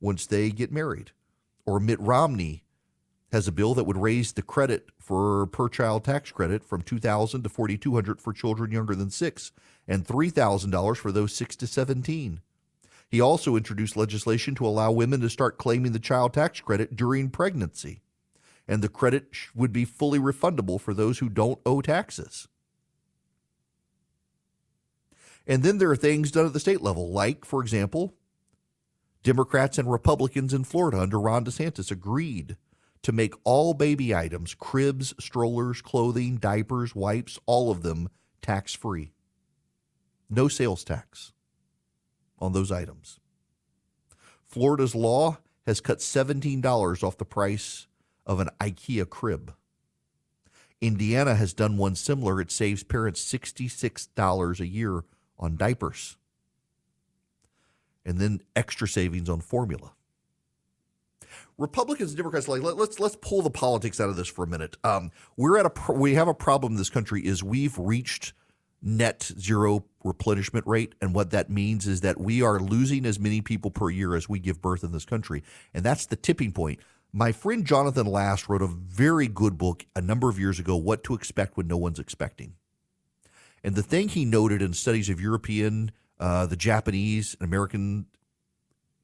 once 0.01 0.27
they 0.27 0.51
get 0.51 0.73
married. 0.73 1.11
Or 1.67 1.81
Mitt 1.81 2.01
Romney 2.01 2.65
has 3.33 3.47
a 3.49 3.53
bill 3.53 3.75
that 3.75 3.85
would 3.85 3.97
raise 3.97 4.33
the 4.33 4.43
credit 4.43 4.91
for 4.99 5.47
per 5.47 5.69
child 5.69 6.05
tax 6.05 6.33
credit 6.33 6.65
from 6.65 6.83
2000 6.83 7.43
to 7.43 7.49
4200 7.49 8.21
for 8.21 8.33
children 8.33 8.73
younger 8.73 8.95
than 8.95 9.11
6 9.11 9.53
and 9.89 10.07
$3000 10.07 10.97
for 10.97 11.13
those 11.13 11.35
6 11.35 11.57
to 11.57 11.67
17. 11.67 12.41
He 13.11 13.21
also 13.21 13.57
introduced 13.57 13.97
legislation 13.97 14.55
to 14.55 14.67
allow 14.67 14.93
women 14.93 15.21
to 15.21 15.29
start 15.29 15.59
claiming 15.59 15.93
the 15.93 15.99
child 15.99 16.33
tax 16.33 16.61
credit 16.61 16.95
during 16.95 17.29
pregnancy. 17.29 18.03
And 18.69 18.83
the 18.83 18.89
credit 18.89 19.27
would 19.53 19.73
be 19.73 19.85
fully 19.85 20.21
refundable 20.21 20.81
for 20.81 20.95
those 20.95 21.19
who 21.19 21.29
don't 21.29 21.59
owe 21.67 21.81
taxes. 21.81 22.47
And 25.45 25.65
then 25.65 25.79
there 25.79 25.91
are 25.91 25.97
things 25.97 26.31
done 26.31 26.47
at 26.47 26.53
the 26.53 26.61
state 26.61 26.81
level, 26.81 27.11
like, 27.11 27.45
for 27.45 27.61
example, 27.61 28.15
Democrats 29.25 29.77
and 29.77 29.91
Republicans 29.91 30.55
in 30.55 30.63
Florida 30.63 31.01
under 31.01 31.19
Ron 31.19 31.45
DeSantis 31.45 31.91
agreed 31.91 32.57
to 33.03 33.11
make 33.11 33.35
all 33.43 33.75
baby 33.75 34.15
items, 34.15 34.55
cribs, 34.55 35.15
strollers, 35.19 35.83
clothing, 35.83 36.37
diapers, 36.37 36.95
wipes, 36.95 37.41
all 37.47 37.73
of 37.73 37.83
them 37.83 38.09
tax 38.41 38.73
free. 38.73 39.13
No 40.29 40.47
sales 40.47 40.85
tax 40.85 41.33
on 42.41 42.53
those 42.53 42.73
items. 42.73 43.21
Florida's 44.47 44.95
law 44.95 45.39
has 45.67 45.81
cut 45.81 45.99
$17 45.99 47.05
off 47.05 47.19
the 47.19 47.25
price 47.25 47.87
of 48.27 48.41
an 48.41 48.49
IKEA 48.61 49.09
crib. 49.09 49.55
Indiana 50.81 51.35
has 51.35 51.53
done 51.53 51.77
one 51.77 51.95
similar. 51.95 52.41
It 52.41 52.51
saves 52.51 52.83
parents 52.83 53.25
$66 53.33 54.61
a 54.61 54.67
year 54.67 55.05
on 55.39 55.57
diapers. 55.57 56.17
And 58.05 58.19
then 58.19 58.41
extra 58.57 58.89
savings 58.89 59.29
on 59.29 59.41
formula. 59.41 59.93
Republicans 61.59 62.11
and 62.11 62.17
Democrats 62.17 62.49
like 62.49 62.63
let, 62.63 62.79
us 62.79 62.99
let's 62.99 63.17
pull 63.21 63.43
the 63.43 63.51
politics 63.51 64.01
out 64.01 64.09
of 64.09 64.17
this 64.17 64.29
for 64.29 64.43
a 64.43 64.49
minute. 64.49 64.77
Um, 64.83 65.11
we're 65.37 65.59
at 65.59 65.67
a 65.67 65.93
we 65.93 66.15
have 66.15 66.27
a 66.27 66.35
problem 66.35 66.73
in 66.73 66.79
this 66.79 66.89
country 66.89 67.25
is 67.25 67.45
we've 67.45 67.77
reached 67.79 68.33
net 68.83 69.23
zero 69.39 69.85
replenishment 70.05 70.67
rate 70.67 70.95
and 71.01 71.15
what 71.15 71.31
that 71.31 71.51
means 71.51 71.87
is 71.87 72.01
that 72.01 72.19
we 72.19 72.43
are 72.43 72.59
losing 72.59 73.05
as 73.05 73.19
many 73.19 73.41
people 73.41 73.71
per 73.71 73.91
year 73.91 74.15
as 74.15 74.29
we 74.29 74.39
give 74.39 74.63
birth 74.63 74.83
in 74.83 74.93
this 74.93 75.05
country 75.05 75.43
and 75.75 75.85
that's 75.85 76.07
the 76.07 76.17
tipping 76.17 76.53
point. 76.53 76.81
My 77.13 77.33
friend 77.33 77.67
Jonathan 77.67 78.07
Last 78.07 78.49
wrote 78.49 78.63
a 78.63 78.69
very 78.69 79.27
good 79.27 79.59
book 79.59 79.85
a 79.97 80.01
number 80.01 80.29
of 80.29 80.39
years 80.39 80.59
ago 80.59 80.77
what 80.77 81.05
to 81.05 81.15
expect 81.15 81.57
when 81.57 81.67
no 81.67 81.77
one's 81.77 81.99
expecting. 81.99 82.55
And 83.63 83.75
the 83.75 83.83
thing 83.83 84.09
he 84.09 84.25
noted 84.25 84.63
in 84.63 84.73
studies 84.73 85.09
of 85.09 85.21
European, 85.21 85.91
uh, 86.19 86.47
the 86.47 86.57
Japanese, 86.57 87.37
and 87.39 87.47
American, 87.47 88.07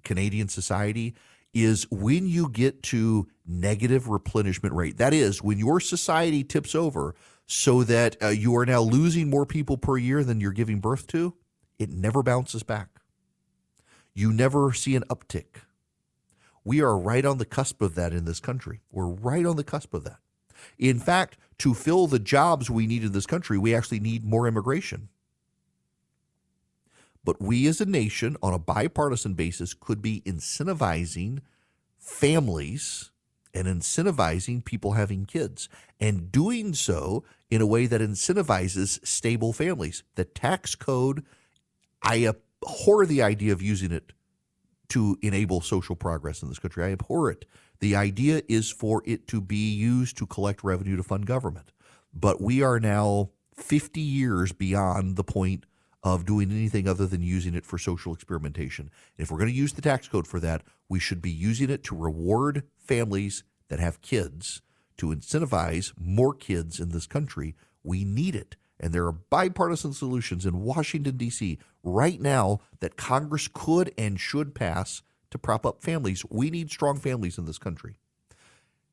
Canadian 0.05 0.49
society 0.49 1.15
is 1.53 1.91
when 1.91 2.27
you 2.27 2.49
get 2.51 2.83
to 2.85 3.27
negative 3.47 4.09
replenishment 4.09 4.75
rate. 4.75 4.99
That 4.99 5.15
is, 5.15 5.43
when 5.43 5.59
your 5.59 5.81
society 5.81 6.45
tips 6.45 6.75
over 6.75 7.15
so 7.47 7.85
that 7.85 8.17
uh, 8.23 8.29
you 8.29 8.57
are 8.57 8.67
now 8.67 8.81
losing 8.81 9.31
more 9.31 9.47
people 9.47 9.77
per 9.77 9.97
year 9.97 10.25
than 10.25 10.41
you're 10.41 10.53
giving 10.53 10.81
birth 10.81 11.07
to, 11.09 11.35
it 11.79 11.91
never 11.91 12.23
bounces 12.23 12.63
back. 12.63 12.89
You 14.15 14.33
never 14.33 14.73
see 14.73 14.97
an 14.97 15.05
uptick. 15.05 15.63
We 16.65 16.81
are 16.81 16.99
right 16.99 17.25
on 17.25 17.39
the 17.39 17.45
cusp 17.45 17.81
of 17.81 17.95
that 17.95 18.13
in 18.13 18.25
this 18.25 18.41
country. 18.41 18.81
We're 18.91 19.07
right 19.07 19.47
on 19.47 19.57
the 19.57 19.65
cusp 19.65 19.95
of 19.95 20.05
that. 20.05 20.19
In 20.79 20.99
fact, 20.99 21.37
to 21.59 21.75
fill 21.75 22.07
the 22.07 22.19
jobs 22.19 22.69
we 22.69 22.87
need 22.87 23.05
in 23.05 23.13
this 23.13 23.27
country, 23.27 23.59
we 23.59 23.75
actually 23.75 24.01
need 24.01 24.25
more 24.25 24.49
immigration. 24.49 25.09
But 27.25 27.41
we 27.41 27.67
as 27.67 27.81
a 27.81 27.87
nation, 27.87 28.37
on 28.43 28.53
a 28.53 28.59
bipartisan 28.59 29.35
basis, 29.35 29.75
could 29.75 30.01
be 30.01 30.23
incentivizing 30.23 31.41
families 31.99 33.11
and 33.57 33.67
incentivizing 33.67 34.65
people 34.65 34.93
having 34.93 35.25
kids 35.25 35.69
and 35.99 36.31
doing 36.31 36.75
so 36.75 37.25
in 37.51 37.61
a 37.61 37.67
way 37.67 37.87
that 37.87 38.01
incentivizes 38.01 39.05
stable 39.07 39.53
families. 39.53 40.03
The 40.15 40.25
tax 40.25 40.75
code, 40.75 41.25
I 42.03 42.27
abhor 42.27 43.07
the 43.07 43.23
idea 43.23 43.53
of 43.53 43.63
using 43.63 43.93
it 43.93 44.13
to 44.89 45.19
enable 45.23 45.61
social 45.61 45.97
progress 45.97 46.43
in 46.43 46.49
this 46.49 46.59
country. 46.59 46.85
I 46.85 46.93
abhor 46.93 47.31
it. 47.31 47.47
The 47.81 47.97
idea 47.97 48.43
is 48.49 48.71
for 48.71 49.03
it 49.05 49.27
to 49.29 49.41
be 49.41 49.75
used 49.75 50.17
to 50.19 50.27
collect 50.27 50.63
revenue 50.63 50.97
to 50.97 51.03
fund 51.03 51.27
government. 51.27 51.73
But 52.15 52.41
we 52.41 52.63
are 52.63 52.81
now 52.81 53.31
50 53.55 54.01
years 54.01 54.53
beyond 54.53 55.17
the 55.17 55.25
point 55.25 55.65
of 56.03 56.25
doing 56.25 56.53
anything 56.53 56.87
other 56.87 57.07
than 57.07 57.21
using 57.21 57.55
it 57.55 57.67
for 57.67 57.79
social 57.79 58.15
experimentation. 58.15 58.91
If 59.19 59.31
we're 59.31 59.39
going 59.39 59.51
to 59.51 59.57
use 59.57 59.73
the 59.73 59.83
tax 59.83 60.07
code 60.07 60.27
for 60.27 60.39
that, 60.41 60.63
we 60.89 61.01
should 61.01 61.21
be 61.21 61.31
using 61.31 61.69
it 61.69 61.83
to 61.85 61.97
reward 61.97 62.63
families 62.87 63.45
that 63.69 63.81
have 63.81 64.03
kids, 64.03 64.63
to 64.97 65.09
incentivize 65.09 65.93
more 65.99 66.35
kids 66.35 66.81
in 66.81 66.91
this 66.91 67.07
country. 67.07 67.55
We 67.83 68.05
need 68.05 68.35
it. 68.35 68.57
And 68.79 68.93
there 68.93 69.07
are 69.07 69.13
bipartisan 69.13 69.93
solutions 69.93 70.45
in 70.45 70.63
Washington, 70.63 71.17
D.C. 71.17 71.59
right 71.83 72.21
now 72.21 72.61
that 72.81 72.97
Congress 72.97 73.49
could 73.53 73.93
and 73.97 74.21
should 74.21 74.55
pass 74.55 75.03
to 75.31 75.39
prop 75.39 75.65
up 75.65 75.83
families. 75.83 76.25
We 76.31 76.51
need 76.51 76.71
strong 76.71 76.99
families 76.99 77.39
in 77.39 77.47
this 77.47 77.59
country. 77.59 77.97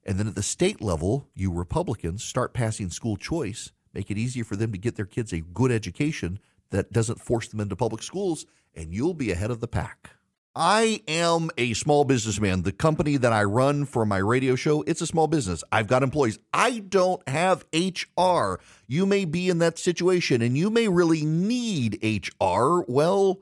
And 0.05 0.17
then 0.17 0.27
at 0.27 0.35
the 0.35 0.43
state 0.43 0.81
level, 0.81 1.27
you 1.33 1.51
Republicans 1.51 2.23
start 2.23 2.53
passing 2.53 2.89
school 2.89 3.17
choice, 3.17 3.71
make 3.93 4.11
it 4.11 4.17
easier 4.17 4.43
for 4.43 4.55
them 4.55 4.71
to 4.71 4.77
get 4.77 4.95
their 4.95 5.05
kids 5.05 5.31
a 5.31 5.41
good 5.41 5.71
education 5.71 6.39
that 6.71 6.91
doesn't 6.91 7.21
force 7.21 7.47
them 7.47 7.59
into 7.59 7.75
public 7.75 8.03
schools, 8.03 8.45
and 8.75 8.93
you'll 8.93 9.13
be 9.13 9.31
ahead 9.31 9.51
of 9.51 9.59
the 9.59 9.67
pack. 9.67 10.11
I 10.55 11.01
am 11.07 11.49
a 11.57 11.73
small 11.73 12.05
businessman. 12.05 12.61
The 12.61 12.71
company 12.71 13.17
that 13.17 13.33
I 13.33 13.43
run 13.43 13.85
for 13.85 14.05
my 14.05 14.17
radio 14.17 14.53
show, 14.55 14.83
it's 14.83 15.01
a 15.01 15.07
small 15.07 15.25
business. 15.25 15.63
I've 15.71 15.87
got 15.87 16.03
employees. 16.03 16.37
I 16.53 16.77
don't 16.77 17.27
have 17.27 17.65
HR. 17.73 18.59
You 18.85 19.07
may 19.07 19.25
be 19.25 19.49
in 19.49 19.57
that 19.59 19.79
situation 19.79 20.43
and 20.43 20.55
you 20.55 20.69
may 20.69 20.87
really 20.87 21.25
need 21.25 21.97
HR. 22.03 22.81
Well, 22.87 23.39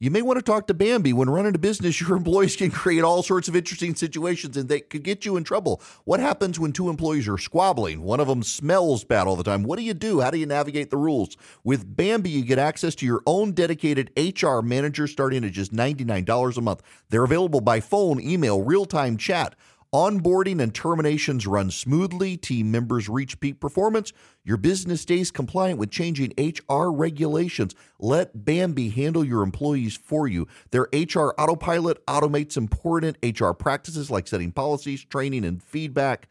you 0.00 0.12
may 0.12 0.22
want 0.22 0.38
to 0.38 0.42
talk 0.42 0.68
to 0.68 0.74
Bambee. 0.74 1.12
When 1.12 1.28
running 1.28 1.56
a 1.56 1.58
business, 1.58 2.00
your 2.00 2.16
employees 2.16 2.54
can 2.54 2.70
create 2.70 3.02
all 3.02 3.22
sorts 3.22 3.48
of 3.48 3.56
interesting 3.56 3.96
situations 3.96 4.56
and 4.56 4.68
they 4.68 4.80
could 4.80 5.02
get 5.02 5.24
you 5.24 5.36
in 5.36 5.42
trouble. 5.42 5.82
What 6.04 6.20
happens 6.20 6.60
when 6.60 6.72
two 6.72 6.88
employees 6.88 7.26
are 7.26 7.38
squabbling? 7.38 8.02
One 8.02 8.20
of 8.20 8.28
them 8.28 8.44
smells 8.44 9.02
bad 9.04 9.26
all 9.26 9.34
the 9.34 9.42
time. 9.42 9.64
What 9.64 9.78
do 9.78 9.84
you 9.84 9.94
do? 9.94 10.20
How 10.20 10.30
do 10.30 10.38
you 10.38 10.46
navigate 10.46 10.90
the 10.90 10.96
rules? 10.96 11.36
With 11.64 11.96
Bambee, 11.96 12.30
you 12.30 12.44
get 12.44 12.58
access 12.58 12.94
to 12.96 13.06
your 13.06 13.22
own 13.26 13.52
dedicated 13.52 14.12
HR 14.16 14.60
manager 14.60 15.08
starting 15.08 15.44
at 15.44 15.52
just 15.52 15.72
$99 15.72 16.56
a 16.56 16.60
month. 16.60 16.82
They're 17.08 17.24
available 17.24 17.60
by 17.60 17.80
phone, 17.80 18.20
email, 18.20 18.62
real 18.62 18.84
time 18.84 19.16
chat. 19.16 19.56
Onboarding 19.94 20.60
and 20.60 20.74
terminations 20.74 21.46
run 21.46 21.70
smoothly. 21.70 22.36
Team 22.36 22.70
members 22.70 23.08
reach 23.08 23.40
peak 23.40 23.58
performance. 23.58 24.12
Your 24.44 24.58
business 24.58 25.00
stays 25.00 25.30
compliant 25.30 25.78
with 25.78 25.90
changing 25.90 26.34
HR 26.38 26.90
regulations. 26.90 27.74
Let 27.98 28.44
Bambee 28.44 28.90
handle 28.90 29.24
your 29.24 29.42
employees 29.42 29.96
for 29.96 30.28
you. 30.28 30.46
Their 30.72 30.88
HR 30.92 31.32
autopilot 31.38 32.04
automates 32.04 32.58
important 32.58 33.16
HR 33.22 33.52
practices 33.52 34.10
like 34.10 34.28
setting 34.28 34.52
policies, 34.52 35.02
training, 35.04 35.46
and 35.46 35.62
feedback. 35.62 36.28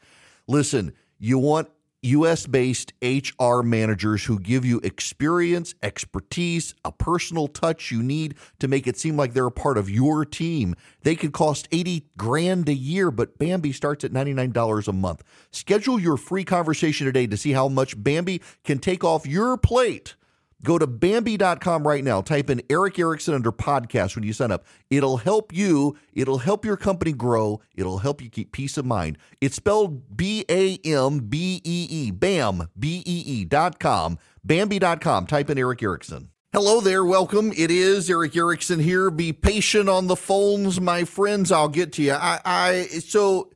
Listen, 0.47 0.93
you 1.17 1.39
want 1.39 1.69
US 2.03 2.45
based 2.45 2.93
HR 3.01 3.61
managers 3.61 4.25
who 4.25 4.39
give 4.39 4.65
you 4.65 4.79
experience, 4.83 5.73
expertise, 5.81 6.75
a 6.85 6.91
personal 6.91 7.47
touch 7.47 7.91
you 7.91 8.03
need 8.03 8.35
to 8.59 8.67
make 8.67 8.85
it 8.85 8.97
seem 8.97 9.17
like 9.17 9.33
they're 9.33 9.47
a 9.47 9.51
part 9.51 9.77
of 9.77 9.89
your 9.89 10.25
team. 10.25 10.75
They 11.03 11.15
could 11.15 11.33
cost 11.33 11.67
80 11.71 12.05
grand 12.17 12.69
a 12.69 12.73
year, 12.73 13.09
but 13.09 13.39
Bambee 13.39 13.71
starts 13.71 14.03
at 14.03 14.11
$99 14.11 14.87
a 14.87 14.93
month. 14.93 15.23
Schedule 15.51 15.99
your 15.99 16.17
free 16.17 16.43
conversation 16.43 17.05
today 17.05 17.25
to 17.25 17.37
see 17.37 17.53
how 17.53 17.67
much 17.67 18.01
Bambee 18.01 18.41
can 18.63 18.77
take 18.77 19.03
off 19.03 19.25
your 19.25 19.57
plate. 19.57 20.16
Go 20.63 20.79
to 20.79 20.87
Bambee.com 20.87 21.87
right 21.87 22.03
now. 22.03 22.21
Type 22.21 22.49
in 22.49 22.61
Erick 22.69 22.97
Erickson 22.97 23.35
under 23.35 23.51
podcast 23.51 24.15
when 24.15 24.23
you 24.23 24.33
sign 24.33 24.51
up. 24.51 24.65
It'll 24.89 25.17
help 25.17 25.53
you. 25.53 25.95
It'll 26.13 26.39
help 26.39 26.65
your 26.65 26.77
company 26.77 27.11
grow. 27.11 27.61
It'll 27.75 27.99
help 27.99 28.21
you 28.21 28.29
keep 28.29 28.51
peace 28.51 28.77
of 28.77 28.85
mind. 28.85 29.19
It's 29.39 29.55
spelled 29.55 30.17
B 30.17 30.45
A 30.49 30.77
M 30.83 31.19
B 31.19 31.61
E 31.63 31.87
E. 31.89 32.11
BAM, 32.11 32.69
B 32.77 33.03
E 33.05 33.23
E 33.25 33.45
dot 33.45 33.79
com. 33.79 34.17
Type 34.47 35.49
in 35.49 35.57
Erick 35.57 35.83
Erickson. 35.83 36.29
Hello 36.53 36.81
there. 36.81 37.05
Welcome. 37.05 37.51
It 37.55 37.69
is 37.69 38.09
Erick 38.09 38.35
Erickson 38.35 38.79
here. 38.79 39.11
Be 39.11 39.33
patient 39.33 39.89
on 39.89 40.07
the 40.07 40.15
phones, 40.15 40.81
my 40.81 41.03
friends. 41.03 41.51
I'll 41.51 41.67
get 41.67 41.93
to 41.93 42.01
you. 42.01 42.13
I, 42.13 42.39
I 42.43 42.83
so 42.85 43.51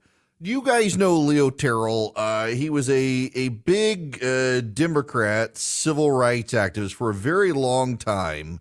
you 0.50 0.64
guys 0.64 0.98
know 0.98 1.18
Leo 1.18 1.50
Terrell? 1.50 2.14
Uh, 2.16 2.48
he 2.48 2.70
was 2.70 2.90
a 2.90 3.32
a 3.36 3.50
big 3.50 4.24
uh, 4.24 4.62
Democrat 4.62 5.58
civil 5.58 6.12
rights 6.12 6.54
activist 6.54 6.94
for 6.94 7.10
a 7.10 7.14
very 7.14 7.52
long 7.52 7.98
time. 7.98 8.60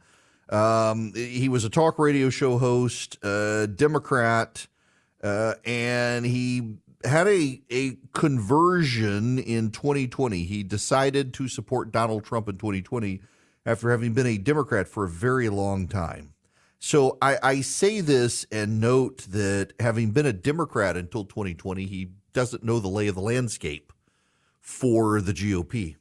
Um, 0.50 1.12
he 1.14 1.48
was 1.48 1.64
a 1.64 1.70
talk 1.70 1.98
radio 1.98 2.28
show 2.28 2.58
host, 2.58 3.18
uh, 3.24 3.66
Democrat, 3.66 4.66
uh, 5.22 5.54
and 5.64 6.26
he 6.26 6.74
had 7.04 7.26
a 7.28 7.62
a 7.70 7.96
conversion 8.12 9.38
in 9.38 9.70
2020. 9.70 10.44
He 10.44 10.62
decided 10.62 11.32
to 11.34 11.48
support 11.48 11.92
Donald 11.92 12.24
Trump 12.24 12.48
in 12.48 12.58
2020 12.58 13.20
after 13.64 13.90
having 13.90 14.12
been 14.12 14.26
a 14.26 14.36
Democrat 14.36 14.86
for 14.86 15.04
a 15.04 15.08
very 15.08 15.48
long 15.48 15.88
time. 15.88 16.34
So 16.82 17.18
I, 17.20 17.38
I 17.42 17.60
say 17.60 18.00
this 18.00 18.46
and 18.50 18.80
note 18.80 19.26
that 19.28 19.74
having 19.78 20.12
been 20.12 20.24
a 20.24 20.32
Democrat 20.32 20.96
until 20.96 21.26
2020, 21.26 21.84
he 21.84 22.08
doesn't 22.32 22.64
know 22.64 22.80
the 22.80 22.88
lay 22.88 23.06
of 23.06 23.14
the 23.14 23.20
landscape 23.20 23.92
for 24.60 25.20
the 25.20 25.34
GOP. 25.34 25.96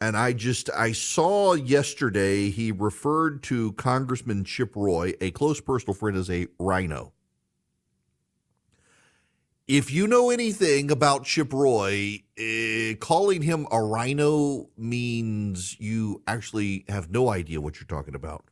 And 0.00 0.16
I 0.16 0.32
just 0.32 0.70
I 0.70 0.92
saw 0.92 1.52
yesterday 1.52 2.48
he 2.48 2.72
referred 2.72 3.42
to 3.44 3.72
Congressman 3.72 4.44
Chip 4.44 4.74
Roy, 4.74 5.12
a 5.20 5.30
close 5.30 5.60
personal 5.60 5.94
friend, 5.94 6.16
as 6.16 6.30
a 6.30 6.46
rhino. 6.58 7.12
If 9.68 9.92
you 9.92 10.06
know 10.06 10.30
anything 10.30 10.90
about 10.90 11.24
Chip 11.24 11.52
Roy, 11.52 12.22
eh, 12.38 12.94
calling 13.00 13.42
him 13.42 13.66
a 13.70 13.82
rhino 13.82 14.70
means 14.78 15.78
you 15.78 16.22
actually 16.26 16.84
have 16.88 17.10
no 17.10 17.28
idea 17.28 17.60
what 17.60 17.76
you're 17.76 17.86
talking 17.86 18.14
about. 18.14 18.44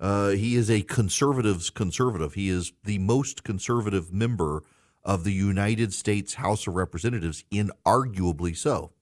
Uh, 0.00 0.30
he 0.30 0.56
is 0.56 0.70
a 0.70 0.82
conservative's 0.82 1.68
conservative. 1.68 2.34
He 2.34 2.48
is 2.48 2.72
the 2.84 2.98
most 2.98 3.44
conservative 3.44 4.12
member 4.12 4.62
of 5.04 5.24
the 5.24 5.32
United 5.32 5.92
States 5.92 6.34
House 6.34 6.66
of 6.66 6.74
Representatives, 6.74 7.44
inarguably 7.52 8.56
so. 8.56 8.92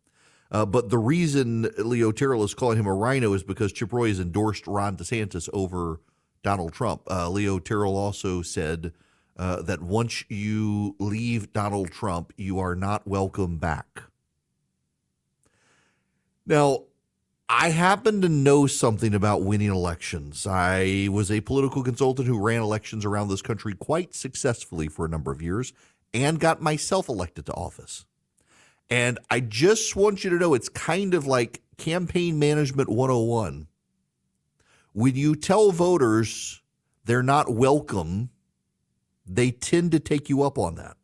Uh, 0.50 0.66
but 0.66 0.88
the 0.90 0.98
reason 0.98 1.70
Leo 1.78 2.10
Terrell 2.10 2.42
is 2.42 2.54
calling 2.54 2.78
him 2.78 2.86
a 2.86 2.94
rhino 2.94 3.32
is 3.34 3.42
because 3.42 3.72
Chip 3.72 3.92
Roy 3.92 4.08
has 4.08 4.18
endorsed 4.18 4.66
Ron 4.66 4.96
DeSantis 4.96 5.48
over 5.52 6.00
Donald 6.42 6.72
Trump. 6.72 7.02
Uh, 7.08 7.28
Leo 7.28 7.58
Terrell 7.58 7.96
also 7.96 8.42
said 8.42 8.92
uh, 9.36 9.62
that 9.62 9.82
once 9.82 10.24
you 10.28 10.96
leave 10.98 11.52
Donald 11.52 11.92
Trump, 11.92 12.32
you 12.36 12.58
are 12.58 12.74
not 12.74 13.06
welcome 13.06 13.58
back. 13.58 14.02
Now, 16.46 16.84
I 17.50 17.70
happen 17.70 18.20
to 18.20 18.28
know 18.28 18.66
something 18.66 19.14
about 19.14 19.42
winning 19.42 19.70
elections. 19.70 20.46
I 20.46 21.08
was 21.10 21.30
a 21.30 21.40
political 21.40 21.82
consultant 21.82 22.28
who 22.28 22.38
ran 22.38 22.60
elections 22.60 23.06
around 23.06 23.28
this 23.28 23.40
country 23.40 23.74
quite 23.74 24.14
successfully 24.14 24.86
for 24.88 25.06
a 25.06 25.08
number 25.08 25.32
of 25.32 25.40
years 25.40 25.72
and 26.12 26.38
got 26.38 26.60
myself 26.60 27.08
elected 27.08 27.46
to 27.46 27.54
office. 27.54 28.04
And 28.90 29.18
I 29.30 29.40
just 29.40 29.96
want 29.96 30.24
you 30.24 30.30
to 30.30 30.36
know 30.36 30.52
it's 30.52 30.68
kind 30.68 31.14
of 31.14 31.26
like 31.26 31.62
campaign 31.78 32.38
management 32.38 32.90
101. 32.90 33.66
When 34.92 35.16
you 35.16 35.34
tell 35.34 35.72
voters 35.72 36.60
they're 37.06 37.22
not 37.22 37.50
welcome, 37.50 38.28
they 39.26 39.52
tend 39.52 39.92
to 39.92 40.00
take 40.00 40.28
you 40.28 40.42
up 40.42 40.58
on 40.58 40.74
that. 40.74 40.97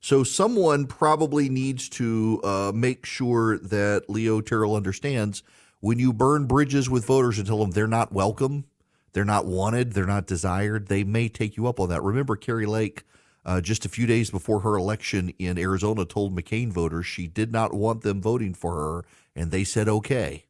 So 0.00 0.24
someone 0.24 0.86
probably 0.86 1.50
needs 1.50 1.88
to 1.90 2.40
uh, 2.42 2.72
make 2.74 3.04
sure 3.04 3.58
that 3.58 4.08
Leo 4.08 4.40
Terrell 4.40 4.74
understands 4.74 5.42
when 5.80 5.98
you 5.98 6.12
burn 6.12 6.46
bridges 6.46 6.88
with 6.88 7.04
voters 7.04 7.38
and 7.38 7.46
tell 7.46 7.58
them 7.58 7.72
they're 7.72 7.86
not 7.86 8.12
welcome, 8.12 8.64
they're 9.12 9.24
not 9.24 9.46
wanted, 9.46 9.92
they're 9.92 10.06
not 10.06 10.26
desired, 10.26 10.88
they 10.88 11.04
may 11.04 11.28
take 11.28 11.56
you 11.56 11.66
up 11.66 11.78
on 11.78 11.90
that. 11.90 12.02
Remember, 12.02 12.34
Kari 12.34 12.66
Lake, 12.66 13.04
uh, 13.44 13.60
just 13.60 13.84
a 13.84 13.90
few 13.90 14.06
days 14.06 14.30
before 14.30 14.60
her 14.60 14.76
election 14.76 15.34
in 15.38 15.58
Arizona, 15.58 16.06
told 16.06 16.34
McCain 16.34 16.70
voters 16.70 17.06
she 17.06 17.26
did 17.26 17.52
not 17.52 17.74
want 17.74 18.02
them 18.02 18.22
voting 18.22 18.54
for 18.54 18.74
her, 18.74 19.04
and 19.34 19.50
they 19.50 19.64
said 19.64 19.88
okay. 19.88 20.46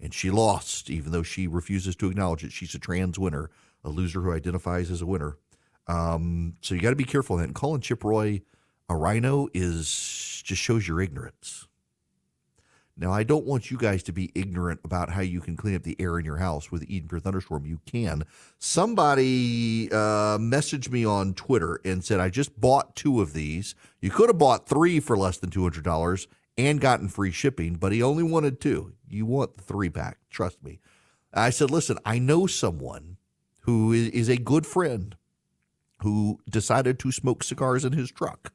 And 0.00 0.14
she 0.14 0.30
lost, 0.30 0.88
even 0.88 1.10
though 1.10 1.24
she 1.24 1.48
refuses 1.48 1.96
to 1.96 2.08
acknowledge 2.08 2.44
it. 2.44 2.52
She's 2.52 2.74
a 2.74 2.78
trans 2.78 3.18
winner, 3.18 3.50
a 3.82 3.88
loser 3.88 4.20
who 4.20 4.32
identifies 4.32 4.90
as 4.90 5.02
a 5.02 5.06
winner. 5.06 5.36
Um, 5.88 6.54
so 6.60 6.74
you 6.74 6.80
got 6.80 6.90
to 6.90 6.96
be 6.96 7.04
careful 7.04 7.36
of 7.36 7.40
that. 7.40 7.46
And 7.46 7.54
Colin 7.54 7.80
Chip 7.80 8.04
Roy 8.04 8.42
a 8.88 8.96
rhino 8.96 9.48
is 9.54 10.42
just 10.44 10.62
shows 10.62 10.88
your 10.88 11.00
ignorance. 11.00 11.66
Now, 13.00 13.12
I 13.12 13.22
don't 13.22 13.46
want 13.46 13.70
you 13.70 13.78
guys 13.78 14.02
to 14.04 14.12
be 14.12 14.32
ignorant 14.34 14.80
about 14.82 15.10
how 15.10 15.20
you 15.20 15.40
can 15.40 15.56
clean 15.56 15.76
up 15.76 15.84
the 15.84 15.96
air 16.00 16.18
in 16.18 16.24
your 16.24 16.38
house 16.38 16.72
with 16.72 16.84
Eden 16.90 17.08
Pure 17.08 17.20
Thunderstorm. 17.20 17.64
You 17.64 17.80
can. 17.86 18.24
Somebody 18.58 19.88
uh, 19.92 20.36
messaged 20.38 20.90
me 20.90 21.04
on 21.04 21.34
Twitter 21.34 21.80
and 21.84 22.04
said, 22.04 22.18
I 22.18 22.28
just 22.28 22.60
bought 22.60 22.96
two 22.96 23.20
of 23.20 23.34
these. 23.34 23.76
You 24.00 24.10
could 24.10 24.28
have 24.28 24.38
bought 24.38 24.68
three 24.68 24.98
for 24.98 25.16
less 25.16 25.38
than 25.38 25.50
$200 25.50 26.26
and 26.56 26.80
gotten 26.80 27.06
free 27.06 27.30
shipping, 27.30 27.74
but 27.74 27.92
he 27.92 28.02
only 28.02 28.24
wanted 28.24 28.60
two. 28.60 28.94
You 29.08 29.26
want 29.26 29.56
the 29.56 29.62
three 29.62 29.90
pack. 29.90 30.18
Trust 30.28 30.64
me. 30.64 30.80
I 31.32 31.50
said, 31.50 31.70
listen, 31.70 31.98
I 32.04 32.18
know 32.18 32.48
someone 32.48 33.18
who 33.60 33.92
is 33.92 34.28
a 34.28 34.38
good 34.38 34.66
friend 34.66 35.14
who 36.02 36.40
decided 36.50 36.98
to 36.98 37.12
smoke 37.12 37.44
cigars 37.44 37.84
in 37.84 37.92
his 37.92 38.10
truck 38.10 38.52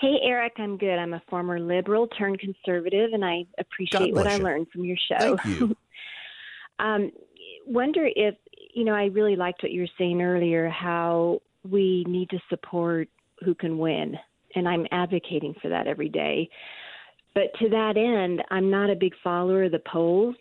Hey, 0.00 0.20
Eric, 0.22 0.54
I'm 0.58 0.78
good. 0.78 0.96
I'm 0.96 1.14
a 1.14 1.22
former 1.28 1.58
liberal 1.58 2.06
turned 2.06 2.38
conservative, 2.38 3.12
and 3.12 3.24
I 3.24 3.44
appreciate 3.58 4.14
what 4.14 4.28
I 4.28 4.36
you. 4.36 4.44
learned 4.44 4.68
from 4.72 4.84
your 4.84 4.96
show. 4.96 5.36
Thank 5.36 5.60
you. 5.60 5.76
um, 6.78 7.10
wonder 7.66 8.08
if, 8.14 8.36
you 8.74 8.84
know, 8.84 8.94
I 8.94 9.06
really 9.06 9.34
liked 9.34 9.62
what 9.62 9.72
you 9.72 9.82
were 9.82 9.88
saying 9.98 10.22
earlier, 10.22 10.68
how 10.68 11.40
we 11.68 12.04
need 12.06 12.30
to 12.30 12.38
support 12.48 13.08
who 13.44 13.54
can 13.54 13.78
win. 13.78 14.16
And 14.54 14.68
I'm 14.68 14.86
advocating 14.92 15.54
for 15.60 15.68
that 15.68 15.88
every 15.88 16.08
day. 16.08 16.48
But 17.34 17.52
to 17.60 17.68
that 17.68 17.96
end, 17.96 18.42
I'm 18.50 18.70
not 18.70 18.90
a 18.90 18.96
big 18.96 19.14
follower 19.22 19.64
of 19.64 19.72
the 19.72 19.82
polls. 19.90 20.36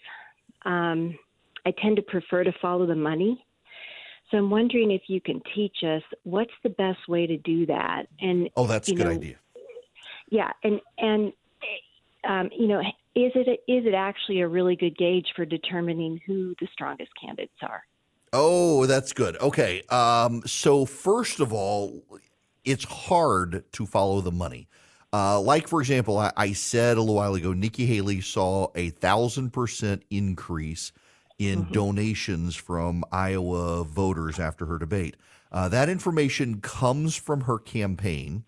Um, 0.65 1.17
I 1.65 1.73
tend 1.81 1.95
to 1.97 2.01
prefer 2.03 2.43
to 2.43 2.53
follow 2.61 2.85
the 2.85 2.95
money. 2.95 3.43
So 4.29 4.37
I'm 4.37 4.49
wondering 4.49 4.91
if 4.91 5.03
you 5.07 5.21
can 5.21 5.41
teach 5.55 5.77
us 5.83 6.01
what's 6.23 6.51
the 6.63 6.69
best 6.69 7.07
way 7.07 7.27
to 7.27 7.37
do 7.37 7.65
that. 7.67 8.03
And 8.19 8.49
Oh, 8.55 8.67
that's 8.67 8.89
a 8.89 8.93
good 8.93 9.05
know, 9.05 9.11
idea. 9.11 9.35
Yeah, 10.29 10.51
and 10.63 10.81
and 10.97 11.33
um, 12.27 12.49
you 12.57 12.67
know, 12.67 12.79
is 12.79 13.31
it 13.35 13.63
is 13.67 13.85
it 13.85 13.93
actually 13.93 14.41
a 14.41 14.47
really 14.47 14.75
good 14.75 14.97
gauge 14.97 15.27
for 15.35 15.45
determining 15.45 16.21
who 16.25 16.53
the 16.59 16.67
strongest 16.73 17.11
candidates 17.19 17.53
are? 17.61 17.83
Oh, 18.33 18.85
that's 18.85 19.13
good. 19.13 19.37
Okay. 19.37 19.81
Um, 19.83 20.43
so 20.45 20.85
first 20.85 21.39
of 21.39 21.53
all, 21.53 22.03
it's 22.65 22.83
hard 22.83 23.63
to 23.73 23.85
follow 23.85 24.21
the 24.21 24.31
money. 24.31 24.67
Uh, 25.13 25.39
like 25.39 25.67
for 25.67 25.79
example, 25.79 26.17
I, 26.17 26.33
I 26.35 26.51
said 26.53 26.97
a 26.97 26.99
little 26.99 27.15
while 27.15 27.35
ago, 27.35 27.53
Nikki 27.53 27.85
Haley 27.85 28.21
saw 28.21 28.67
a 28.75 28.89
thousand 28.89 29.51
percent 29.51 30.03
increase 30.09 30.91
in 31.39 31.71
donations 31.71 32.55
from 32.55 33.03
Iowa 33.11 33.83
voters 33.83 34.39
after 34.39 34.65
her 34.65 34.77
debate. 34.77 35.15
Uh, 35.51 35.69
that 35.69 35.87
information 35.87 36.59
comes 36.59 37.15
from 37.15 37.41
her 37.41 37.57
campaign. 37.57 38.43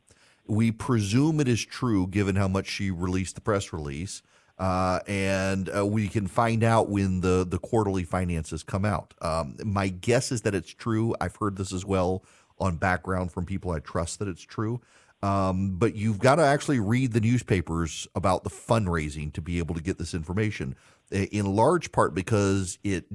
We 0.50 0.72
presume 0.72 1.40
it 1.40 1.48
is 1.48 1.64
true 1.66 2.08
given 2.08 2.36
how 2.36 2.48
much 2.48 2.68
she 2.68 2.92
released 2.92 3.36
the 3.36 3.42
press 3.42 3.72
release. 3.72 4.22
Uh, 4.58 5.00
and 5.08 5.70
uh, 5.74 5.86
we 5.86 6.10
can 6.10 6.28
find 6.28 6.66
out 6.66 6.90
when 6.90 7.22
the, 7.22 7.46
the 7.48 7.60
quarterly 7.60 8.04
finances 8.04 8.62
come 8.62 8.84
out. 8.84 9.14
Um, 9.22 9.56
my 9.64 9.88
guess 9.88 10.34
is 10.34 10.42
that 10.42 10.54
it's 10.54 10.74
true. 10.74 11.16
I've 11.22 11.38
heard 11.38 11.56
this 11.56 11.72
as 11.72 11.86
well 11.86 12.26
on 12.60 12.76
background 12.76 13.32
from 13.32 13.46
people 13.46 13.72
I 13.72 13.80
trust 13.80 14.20
that 14.20 14.28
it's 14.28 14.42
true. 14.42 14.82
Um, 15.22 15.76
but 15.78 15.96
you've 15.96 16.20
got 16.20 16.36
to 16.36 16.44
actually 16.44 16.80
read 16.80 17.14
the 17.14 17.22
newspapers 17.22 18.08
about 18.16 18.44
the 18.44 18.50
fundraising 18.50 19.32
to 19.34 19.42
be 19.42 19.60
able 19.60 19.76
to 19.76 19.82
get 19.82 19.98
this 19.98 20.14
information. 20.14 20.76
In 21.12 21.56
large 21.56 21.92
part 21.92 22.14
because 22.14 22.78
it 22.84 23.06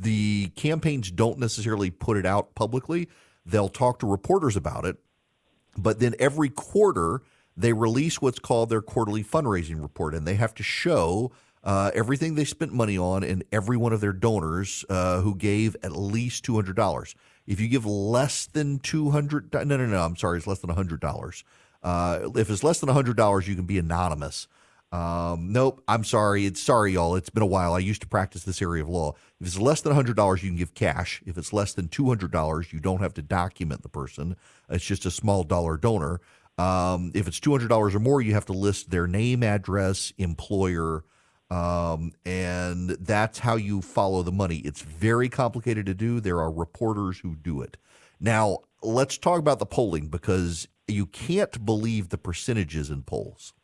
the 0.00 0.48
campaigns 0.56 1.10
don't 1.10 1.38
necessarily 1.38 1.90
put 1.90 2.16
it 2.16 2.24
out 2.24 2.54
publicly. 2.54 3.08
They'll 3.44 3.68
talk 3.68 3.98
to 3.98 4.06
reporters 4.06 4.56
about 4.56 4.84
it, 4.84 4.96
but 5.76 5.98
then 6.00 6.14
every 6.18 6.48
quarter 6.48 7.22
they 7.56 7.72
release 7.72 8.22
what's 8.22 8.38
called 8.38 8.70
their 8.70 8.80
quarterly 8.80 9.22
fundraising 9.24 9.82
report, 9.82 10.14
and 10.14 10.26
they 10.26 10.36
have 10.36 10.54
to 10.54 10.62
show 10.62 11.30
uh, 11.62 11.90
everything 11.94 12.34
they 12.34 12.44
spent 12.44 12.72
money 12.72 12.96
on 12.96 13.22
and 13.22 13.44
every 13.52 13.76
one 13.76 13.92
of 13.92 14.00
their 14.00 14.12
donors 14.14 14.84
uh, 14.88 15.20
who 15.20 15.34
gave 15.34 15.76
at 15.82 15.92
least 15.92 16.44
two 16.44 16.54
hundred 16.54 16.76
dollars. 16.76 17.14
If 17.46 17.60
you 17.60 17.68
give 17.68 17.84
less 17.84 18.46
than 18.46 18.78
two 18.78 19.10
hundred, 19.10 19.52
no, 19.52 19.64
no, 19.64 19.76
no, 19.76 20.02
I'm 20.02 20.16
sorry, 20.16 20.38
it's 20.38 20.46
less 20.46 20.60
than 20.60 20.70
hundred 20.70 21.00
dollars. 21.00 21.44
Uh, 21.82 22.30
if 22.36 22.50
it's 22.50 22.62
less 22.62 22.80
than 22.80 22.88
hundred 22.88 23.16
dollars, 23.16 23.48
you 23.48 23.56
can 23.56 23.66
be 23.66 23.78
anonymous. 23.78 24.48
Um, 24.92 25.52
nope, 25.52 25.82
I'm 25.86 26.02
sorry. 26.02 26.46
It's 26.46 26.60
sorry, 26.60 26.92
y'all. 26.94 27.14
It's 27.14 27.30
been 27.30 27.44
a 27.44 27.46
while. 27.46 27.74
I 27.74 27.78
used 27.78 28.00
to 28.02 28.08
practice 28.08 28.42
this 28.42 28.60
area 28.60 28.82
of 28.82 28.88
law. 28.88 29.12
If 29.40 29.46
it's 29.46 29.58
less 29.58 29.80
than 29.80 29.94
hundred 29.94 30.16
dollars, 30.16 30.42
you 30.42 30.50
can 30.50 30.56
give 30.58 30.74
cash. 30.74 31.22
If 31.24 31.38
it's 31.38 31.52
less 31.52 31.74
than 31.74 31.88
two 31.88 32.08
hundred 32.08 32.32
dollars, 32.32 32.72
you 32.72 32.80
don't 32.80 33.00
have 33.00 33.14
to 33.14 33.22
document 33.22 33.82
the 33.82 33.88
person. 33.88 34.36
It's 34.68 34.84
just 34.84 35.06
a 35.06 35.10
small 35.10 35.44
dollar 35.44 35.76
donor. 35.76 36.20
Um, 36.58 37.12
if 37.14 37.28
it's 37.28 37.38
two 37.38 37.52
hundred 37.52 37.68
dollars 37.68 37.94
or 37.94 38.00
more, 38.00 38.20
you 38.20 38.34
have 38.34 38.46
to 38.46 38.52
list 38.52 38.90
their 38.90 39.06
name, 39.06 39.44
address, 39.44 40.12
employer, 40.18 41.04
um, 41.50 42.12
and 42.26 42.90
that's 42.90 43.38
how 43.38 43.54
you 43.54 43.82
follow 43.82 44.22
the 44.22 44.32
money. 44.32 44.56
It's 44.58 44.82
very 44.82 45.28
complicated 45.28 45.86
to 45.86 45.94
do. 45.94 46.18
There 46.18 46.40
are 46.40 46.50
reporters 46.50 47.20
who 47.20 47.36
do 47.36 47.62
it. 47.62 47.76
Now, 48.18 48.58
let's 48.82 49.18
talk 49.18 49.38
about 49.38 49.60
the 49.60 49.66
polling 49.66 50.08
because 50.08 50.66
you 50.88 51.06
can't 51.06 51.64
believe 51.64 52.08
the 52.08 52.18
percentages 52.18 52.90
in 52.90 53.02
polls. 53.04 53.54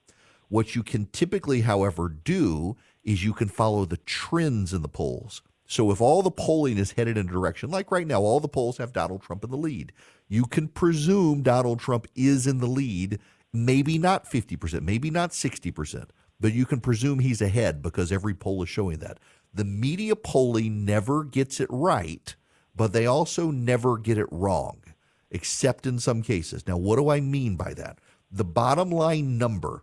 What 0.48 0.74
you 0.74 0.82
can 0.82 1.06
typically, 1.06 1.62
however, 1.62 2.08
do 2.08 2.76
is 3.02 3.24
you 3.24 3.32
can 3.32 3.48
follow 3.48 3.84
the 3.84 3.96
trends 3.98 4.72
in 4.72 4.82
the 4.82 4.88
polls. 4.88 5.42
So 5.66 5.90
if 5.90 6.00
all 6.00 6.22
the 6.22 6.30
polling 6.30 6.78
is 6.78 6.92
headed 6.92 7.18
in 7.18 7.28
a 7.28 7.32
direction, 7.32 7.70
like 7.70 7.90
right 7.90 8.06
now, 8.06 8.20
all 8.20 8.38
the 8.38 8.48
polls 8.48 8.78
have 8.78 8.92
Donald 8.92 9.22
Trump 9.22 9.42
in 9.42 9.50
the 9.50 9.56
lead, 9.56 9.92
you 10.28 10.44
can 10.44 10.68
presume 10.68 11.42
Donald 11.42 11.80
Trump 11.80 12.06
is 12.14 12.46
in 12.46 12.58
the 12.58 12.66
lead, 12.66 13.18
maybe 13.52 13.98
not 13.98 14.30
50%, 14.30 14.82
maybe 14.82 15.10
not 15.10 15.30
60%, 15.30 16.08
but 16.38 16.52
you 16.52 16.66
can 16.66 16.80
presume 16.80 17.18
he's 17.18 17.42
ahead 17.42 17.82
because 17.82 18.12
every 18.12 18.34
poll 18.34 18.62
is 18.62 18.68
showing 18.68 18.98
that. 18.98 19.18
The 19.52 19.64
media 19.64 20.14
polling 20.14 20.84
never 20.84 21.24
gets 21.24 21.60
it 21.60 21.68
right, 21.70 22.34
but 22.74 22.92
they 22.92 23.06
also 23.06 23.50
never 23.50 23.98
get 23.98 24.18
it 24.18 24.28
wrong, 24.30 24.82
except 25.30 25.86
in 25.86 25.98
some 25.98 26.22
cases. 26.22 26.66
Now, 26.68 26.76
what 26.76 26.96
do 26.96 27.08
I 27.08 27.20
mean 27.20 27.56
by 27.56 27.74
that? 27.74 27.98
The 28.30 28.44
bottom 28.44 28.90
line 28.90 29.38
number 29.38 29.82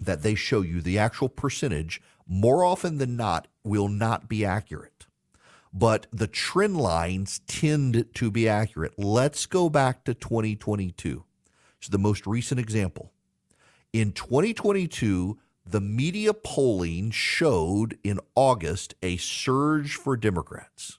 that 0.00 0.22
they 0.22 0.34
show 0.34 0.62
you, 0.62 0.80
the 0.80 0.98
actual 0.98 1.28
percentage, 1.28 2.00
more 2.26 2.64
often 2.64 2.98
than 2.98 3.16
not, 3.16 3.48
will 3.64 3.88
not 3.88 4.28
be 4.28 4.44
accurate. 4.44 5.06
But 5.72 6.06
the 6.12 6.26
trend 6.26 6.76
lines 6.76 7.40
tend 7.46 8.06
to 8.14 8.30
be 8.30 8.48
accurate. 8.48 8.98
Let's 8.98 9.46
go 9.46 9.70
back 9.70 10.04
to 10.04 10.14
2022. 10.14 11.24
It's 11.78 11.88
the 11.88 11.98
most 11.98 12.26
recent 12.26 12.60
example. 12.60 13.12
In 13.92 14.12
2022, 14.12 15.38
the 15.64 15.80
media 15.80 16.34
polling 16.34 17.10
showed 17.10 17.98
in 18.02 18.18
August 18.34 18.94
a 19.02 19.16
surge 19.16 19.94
for 19.94 20.16
Democrats. 20.16 20.98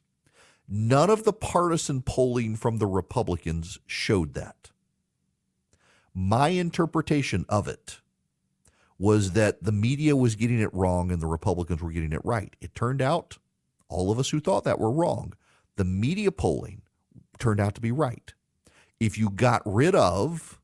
None 0.68 1.10
of 1.10 1.24
the 1.24 1.34
partisan 1.34 2.02
polling 2.02 2.56
from 2.56 2.78
the 2.78 2.88
Republicans 2.88 3.80
showed 3.86 4.34
that. 4.34 4.72
My 6.14 6.50
interpretation 6.50 7.46
of 7.50 7.68
it 7.68 8.00
was 9.04 9.34
that 9.34 9.62
the 9.62 9.72
media 9.74 10.16
was 10.16 10.34
getting 10.38 10.62
it 10.62 10.74
wrong 10.74 11.12
and 11.12 11.22
the 11.22 11.28
Republicans 11.28 11.82
were 11.82 11.92
getting 11.92 12.14
it 12.14 12.24
right. 12.24 12.56
It 12.62 12.74
turned 12.74 13.02
out 13.02 13.38
all 13.90 14.10
of 14.10 14.18
us 14.18 14.30
who 14.30 14.40
thought 14.40 14.64
that 14.64 14.80
were 14.80 14.90
wrong. 14.90 15.34
The 15.76 15.84
media 15.84 16.32
polling 16.32 16.84
turned 17.38 17.60
out 17.60 17.76
to 17.76 17.82
be 17.82 17.92
right. 17.92 18.34
If 19.02 19.18
you 19.18 19.30
got 19.30 19.62
rid 19.66 19.94
of 19.94 20.58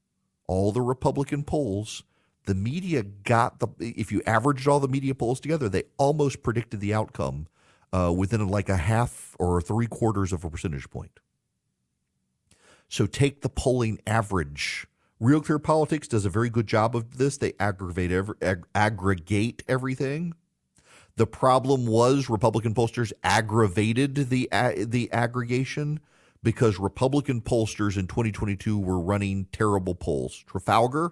all 0.48 0.72
the 0.72 0.80
Republican 0.80 1.44
polls, 1.44 2.04
the 2.46 2.56
media 2.56 3.04
got 3.04 3.60
the, 3.60 3.68
if 3.78 4.10
you 4.10 4.22
averaged 4.26 4.70
all 4.70 4.80
the 4.80 4.88
media 4.88 5.14
polls 5.14 5.42
together, 5.42 5.68
they 5.68 5.84
almost 5.98 6.42
predicted 6.42 6.80
the 6.80 6.94
outcome 6.94 7.48
uh, 7.92 8.14
within 8.16 8.48
like 8.48 8.70
a 8.70 8.78
half 8.78 9.36
or 9.38 9.60
three 9.60 9.88
quarters 9.88 10.32
of 10.32 10.46
a 10.46 10.50
percentage 10.50 10.90
point. 10.90 11.20
So 12.88 13.06
take 13.06 13.42
the 13.42 13.50
polling 13.50 14.00
average. 14.08 14.88
Real 15.20 15.42
Clear 15.42 15.60
Politics 15.60 16.08
does 16.08 16.26
a 16.26 16.30
very 16.30 16.50
good 16.50 16.68
job 16.68 16.96
of 16.96 17.18
this. 17.18 17.38
They 17.38 17.54
aggravate 17.60 18.12
every, 18.12 18.36
ag- 18.42 18.66
aggregate 18.74 19.64
everything. 19.68 20.34
The 21.18 21.28
problem 21.28 21.86
was 21.86 22.30
Republican 22.30 22.74
pollsters 22.74 23.12
aggravated 23.24 24.30
the 24.30 24.48
a- 24.54 24.86
the 24.86 25.12
aggregation 25.12 26.00
because 26.42 26.80
Republican 26.80 27.42
pollsters 27.42 27.98
in 27.98 28.08
2022 28.08 28.80
were 28.80 29.00
running 29.00 29.48
terrible 29.52 29.94
polls. 29.96 30.42
Trafalgar 30.48 31.12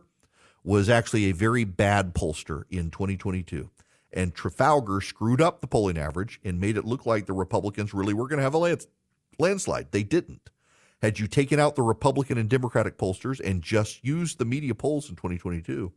was 0.63 0.87
actually 0.87 1.25
a 1.25 1.33
very 1.33 1.65
bad 1.65 2.13
pollster 2.13 2.63
in 2.69 2.89
2022. 2.89 3.69
And 4.13 4.33
Trafalgar 4.33 5.01
screwed 5.01 5.41
up 5.41 5.59
the 5.59 5.67
polling 5.67 5.97
average 5.97 6.39
and 6.45 6.61
made 6.61 6.77
it 6.77 6.85
look 6.85 7.05
like 7.05 7.25
the 7.25 7.33
Republicans 7.33 7.93
really 7.93 8.13
were 8.13 8.29
going 8.29 8.37
to 8.37 8.43
have 8.43 8.53
a 8.53 8.57
lands- 8.57 8.87
landslide. 9.37 9.91
They 9.91 10.03
didn't. 10.03 10.49
Had 11.01 11.19
you 11.19 11.27
taken 11.27 11.59
out 11.59 11.75
the 11.75 11.83
Republican 11.83 12.37
and 12.37 12.49
Democratic 12.49 12.97
pollsters 12.97 13.39
and 13.39 13.61
just 13.61 14.03
used 14.03 14.39
the 14.39 14.45
media 14.45 14.73
polls 14.73 15.09
in 15.09 15.15
2022, 15.15 15.91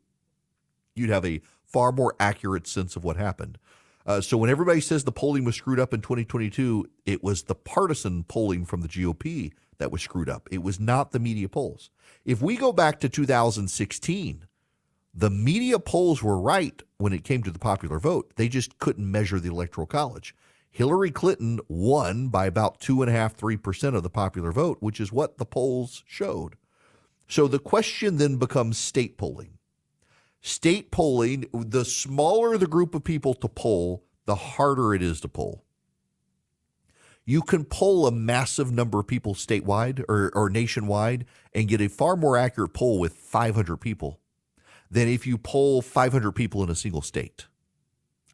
you'd 0.95 1.11
have 1.11 1.25
a 1.25 1.41
far 1.65 1.93
more 1.93 2.15
accurate 2.21 2.67
sense 2.67 2.97
of 2.97 3.05
what 3.05 3.17
happened. 3.17 3.59
Uh, 4.07 4.21
so 4.21 4.37
when 4.37 4.51
everybody 4.51 4.81
says 4.81 5.05
the 5.05 5.13
polling 5.13 5.45
was 5.45 5.57
screwed 5.57 5.81
up 5.81 5.95
in 5.95 6.01
2022, 6.01 6.87
it 7.07 7.23
was 7.23 7.45
the 7.45 7.55
partisan 7.55 8.25
polling 8.25 8.65
from 8.65 8.81
the 8.81 8.89
GOP 8.89 9.53
that 9.79 9.93
was 9.93 10.03
screwed 10.03 10.29
up. 10.29 10.49
It 10.51 10.63
was 10.63 10.81
not 10.81 11.13
the 11.13 11.19
media 11.19 11.49
polls. 11.49 11.91
If 12.25 12.43
we 12.43 12.57
go 12.57 12.73
back 12.73 13.01
to 13.01 13.09
2016, 13.09 14.47
the 15.15 15.31
media 15.31 15.79
polls 15.79 16.23
were 16.23 16.39
right 16.39 16.83
when 16.99 17.13
it 17.13 17.25
came 17.25 17.43
to 17.43 17.51
the 17.51 17.59
popular 17.59 17.99
vote. 17.99 18.33
They 18.37 18.49
just 18.49 18.79
couldn't 18.79 19.11
measure 19.11 19.41
the 19.41 19.51
electoral 19.51 19.87
college. 19.87 20.35
Hillary 20.71 21.11
Clinton 21.11 21.61
won 21.69 22.29
by 22.29 22.47
about 22.47 22.81
two 22.81 23.03
and 23.03 23.11
a 23.11 23.15
half, 23.15 23.35
three 23.35 23.57
percent 23.57 23.97
of 23.97 24.03
the 24.03 24.11
popular 24.11 24.53
vote, 24.53 24.79
which 24.81 25.01
is 25.01 25.13
what 25.13 25.39
the 25.39 25.45
polls 25.45 26.05
showed. 26.07 26.57
So 27.29 27.47
the 27.47 27.59
question 27.59 28.17
then 28.17 28.37
becomes 28.37 28.79
state 28.79 29.19
polling. 29.19 29.59
State 30.41 30.91
polling, 30.91 31.47
the 31.53 31.85
smaller 31.85 32.57
the 32.57 32.67
group 32.67 32.95
of 32.95 33.05
people 33.05 33.35
to 33.35 33.49
poll, 33.49 34.05
the 34.25 34.35
harder 34.35 34.95
it 34.95 35.03
is 35.03 35.21
to 35.21 35.29
poll. 35.29 35.65
You 37.25 37.43
can 37.43 37.65
poll 37.65 38.07
a 38.07 38.13
massive 38.13 38.73
number 38.73 38.99
of 38.99 39.07
people 39.07 39.35
statewide 39.35 40.03
or, 40.09 40.33
or 40.35 40.49
nationwide 40.49 41.27
and 41.55 41.69
get 41.69 41.81
a 41.81 41.89
far 41.89 42.17
more 42.17 42.37
accurate 42.37 42.73
poll 42.73 42.99
with 42.99 43.13
500 43.15 43.77
people 43.77 44.19
than 44.91 45.07
if 45.07 45.27
you 45.27 45.39
poll 45.39 45.83
500 45.83 46.33
people 46.33 46.63
in 46.65 46.71
a 46.71 46.75
single 46.75 47.03
state. 47.03 47.47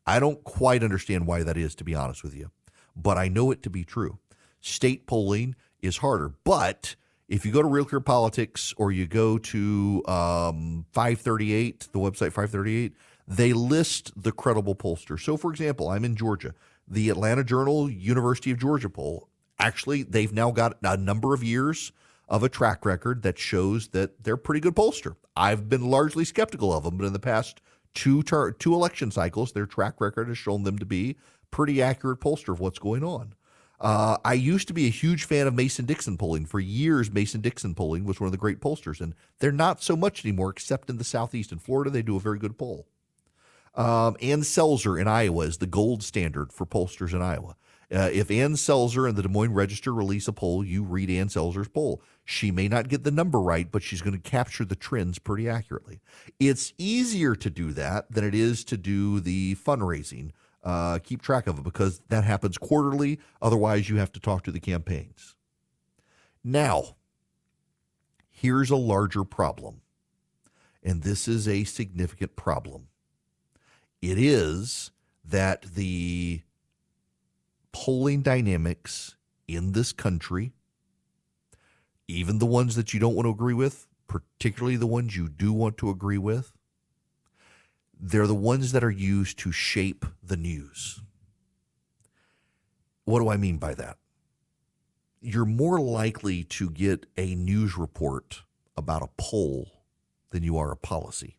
I 0.07 0.21
don't 0.21 0.43
quite 0.45 0.83
understand 0.83 1.27
why 1.27 1.43
that 1.43 1.57
is, 1.57 1.75
to 1.77 1.85
be 1.85 1.95
honest 1.95 2.23
with 2.23 2.35
you, 2.35 2.51
but 2.95 3.19
I 3.19 3.29
know 3.29 3.51
it 3.51 3.63
to 3.65 3.71
be 3.71 3.85
true. 3.85 4.19
State 4.61 5.07
polling 5.07 5.57
is 5.81 5.99
harder, 5.99 6.33
but 6.45 6.97
if 7.29 7.45
you 7.45 7.53
go 7.53 7.61
to 7.63 7.69
Real 7.69 7.85
Clear 7.85 8.01
Politics 8.01 8.73
or 8.77 8.93
you 8.93 9.07
go 9.07 9.39
to 9.39 10.03
um, 10.07 10.87
538, 10.93 11.89
the 11.93 11.99
website 11.99 12.33
538, 12.33 12.93
they 13.27 13.53
list 13.53 14.13
the 14.17 14.31
credible 14.31 14.77
pollsters. 14.77 15.21
So, 15.21 15.37
for 15.37 15.51
example, 15.51 15.89
I'm 15.89 16.05
in 16.05 16.15
Georgia. 16.15 16.55
The 16.87 17.11
Atlanta 17.11 17.43
Journal 17.43 17.91
University 17.91 18.53
of 18.53 18.59
Georgia 18.59 18.89
poll, 18.89 19.29
actually, 19.59 20.05
they've 20.05 20.33
now 20.33 20.53
got 20.53 20.77
a 20.83 20.97
number 20.97 21.35
of 21.35 21.43
years 21.43 21.91
of 22.29 22.45
a 22.45 22.49
track 22.49 22.85
record 22.85 23.23
that 23.23 23.39
shows 23.39 23.89
that 23.89 24.23
they're 24.23 24.37
pretty 24.37 24.61
good 24.61 24.77
pollster. 24.77 25.17
I've 25.37 25.69
been 25.69 25.91
largely 25.91 26.25
skeptical 26.25 26.73
of 26.73 26.85
them, 26.85 26.97
but 26.97 27.07
in 27.07 27.13
the 27.13 27.19
past 27.19 27.61
two 27.97 28.23
ter- 28.23 28.53
two 28.53 28.75
election 28.75 29.11
cycles, 29.11 29.51
their 29.51 29.67
track 29.67 30.01
record 30.01 30.29
has 30.29 30.39
shown 30.39 30.63
them 30.63 30.79
to 30.79 30.87
be 30.87 31.17
pretty 31.51 31.83
accurate 31.83 32.21
pollster 32.21 32.53
of 32.53 32.61
what's 32.61 32.79
going 32.79 33.03
on. 33.03 33.35
Uh, 33.81 34.17
I 34.25 34.35
used 34.35 34.69
to 34.69 34.75
be 34.75 34.87
a 34.87 34.91
huge 34.91 35.25
fan 35.25 35.47
of 35.47 35.55
Mason 35.55 35.85
Dixon 35.85 36.17
polling. 36.17 36.47
For 36.47 36.61
years, 36.61 37.11
Mason 37.11 37.41
Dixon 37.41 37.75
polling 37.75 38.05
was 38.05 38.21
one 38.21 38.27
of 38.27 38.33
the 38.33 38.39
great 38.39 38.61
pollsters, 38.61 39.01
and 39.01 39.15
they're 39.39 39.53
not 39.53 39.83
so 39.83 39.97
much 39.97 40.25
anymore, 40.25 40.51
except 40.51 40.89
in 40.89 40.97
the 40.97 41.05
Southeast. 41.05 41.53
In 41.53 41.59
Florida, 41.59 41.91
they 41.91 42.03
do 42.03 42.17
a 42.17 42.21
very 42.21 42.39
good 42.39 42.57
poll. 42.57 42.87
Um, 43.75 44.17
Ann 44.23 44.41
Selzer 44.41 44.99
in 44.99 45.07
Iowa 45.07 45.45
is 45.45 45.59
the 45.59 45.67
gold 45.67 46.03
standard 46.03 46.53
for 46.53 46.65
pollsters 46.65 47.13
in 47.13 47.21
Iowa. 47.21 47.57
Uh, 47.93 48.11
if 48.13 48.31
Ann 48.31 48.55
Selzer 48.55 49.09
and 49.09 49.17
the 49.17 49.23
Des 49.23 49.29
Moines 49.29 49.53
Register 49.53 49.95
release 49.95 50.27
a 50.27 50.33
poll, 50.33 50.65
you 50.65 50.83
read 50.83 51.09
Ann 51.09 51.29
Selzer's 51.29 51.69
poll. 51.69 52.03
She 52.25 52.51
may 52.51 52.67
not 52.67 52.89
get 52.89 53.05
the 53.05 53.13
number 53.13 53.41
right, 53.41 53.71
but 53.71 53.83
she's 53.83 54.03
going 54.03 54.21
to 54.21 54.31
capture 54.31 54.65
the 54.65 54.75
trends 54.75 55.21
pretty 55.21 55.49
accurately. 55.49 56.01
It's 56.41 56.73
easier 56.79 57.37
to 57.37 57.49
do 57.49 57.73
that 57.73 58.11
than 58.11 58.25
it 58.25 58.35
is 58.35 58.65
to 58.65 58.77
do 58.77 59.21
the 59.21 59.55
fundraising 59.55 60.33
uh, 60.67 60.99
keep 60.99 61.23
track 61.23 61.47
of 61.47 61.59
it 61.59 61.65
because 61.65 62.01
that 62.09 62.25
happens 62.25 62.59
quarterly. 62.59 63.21
Otherwise, 63.41 63.89
you 63.89 63.97
have 63.99 64.11
to 64.13 64.21
talk 64.21 64.43
to 64.43 64.51
the 64.51 64.59
campaigns. 64.59 65.37
Now, 66.43 66.97
here's 68.29 68.71
a 68.71 68.77
larger 68.77 69.23
problem, 69.23 69.83
and 70.83 71.03
this 71.03 71.29
is 71.29 71.47
a 71.47 71.63
significant 71.63 72.35
problem. 72.35 72.89
It 74.03 74.19
is 74.19 74.91
that 75.25 75.63
the 75.63 76.43
polling 77.77 78.23
dynamics 78.23 79.17
in 79.47 79.73
this 79.73 79.93
country, 79.93 80.55
even 82.09 82.39
the 82.39 82.47
ones 82.47 82.75
that 82.75 82.95
you 82.95 82.99
don't 82.99 83.15
want 83.15 83.27
to 83.27 83.31
agree 83.31 83.53
with, 83.53 83.87
particularly 84.09 84.77
the 84.77 84.87
ones 84.87 85.15
you 85.15 85.29
do 85.29 85.53
want 85.53 85.77
to 85.77 85.91
agree 85.91 86.17
with, 86.17 86.55
they're 88.01 88.27
the 88.27 88.35
ones 88.35 88.73
that 88.73 88.83
are 88.83 88.91
used 88.91 89.39
to 89.39 89.53
shape 89.53 90.07
the 90.23 90.39
news. 90.39 91.03
What 93.05 93.21
do 93.21 93.29
I 93.29 93.37
mean 93.37 93.59
by 93.59 93.75
that? 93.75 93.99
You're 95.21 95.45
more 95.45 95.79
likely 95.79 96.45
to 96.45 96.71
get 96.71 97.05
a 97.19 97.35
news 97.35 97.77
report 97.77 98.41
about 98.75 99.03
a 99.03 99.11
poll 99.19 99.83
than 100.31 100.43
you 100.43 100.57
are 100.57 100.73
a 100.73 100.77
policy. 100.77 101.37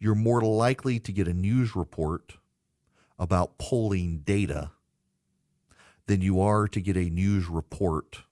You're 0.00 0.16
more 0.16 0.40
likely 0.40 0.98
to 0.98 1.12
get 1.12 1.28
a 1.28 1.32
news 1.32 1.76
report 1.76 2.34
about 3.16 3.58
polling 3.58 4.18
data 4.18 4.72
than 6.06 6.20
you 6.20 6.40
are 6.40 6.68
to 6.68 6.80
get 6.80 6.96
a 6.96 7.10
news 7.10 7.48
report 7.48 8.22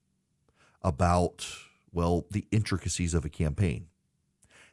about, 0.83 1.47
well, 1.93 2.27
the 2.31 2.47
intricacies 2.51 3.15
of 3.15 3.25
a 3.25 3.31
campaign. 3.31 3.87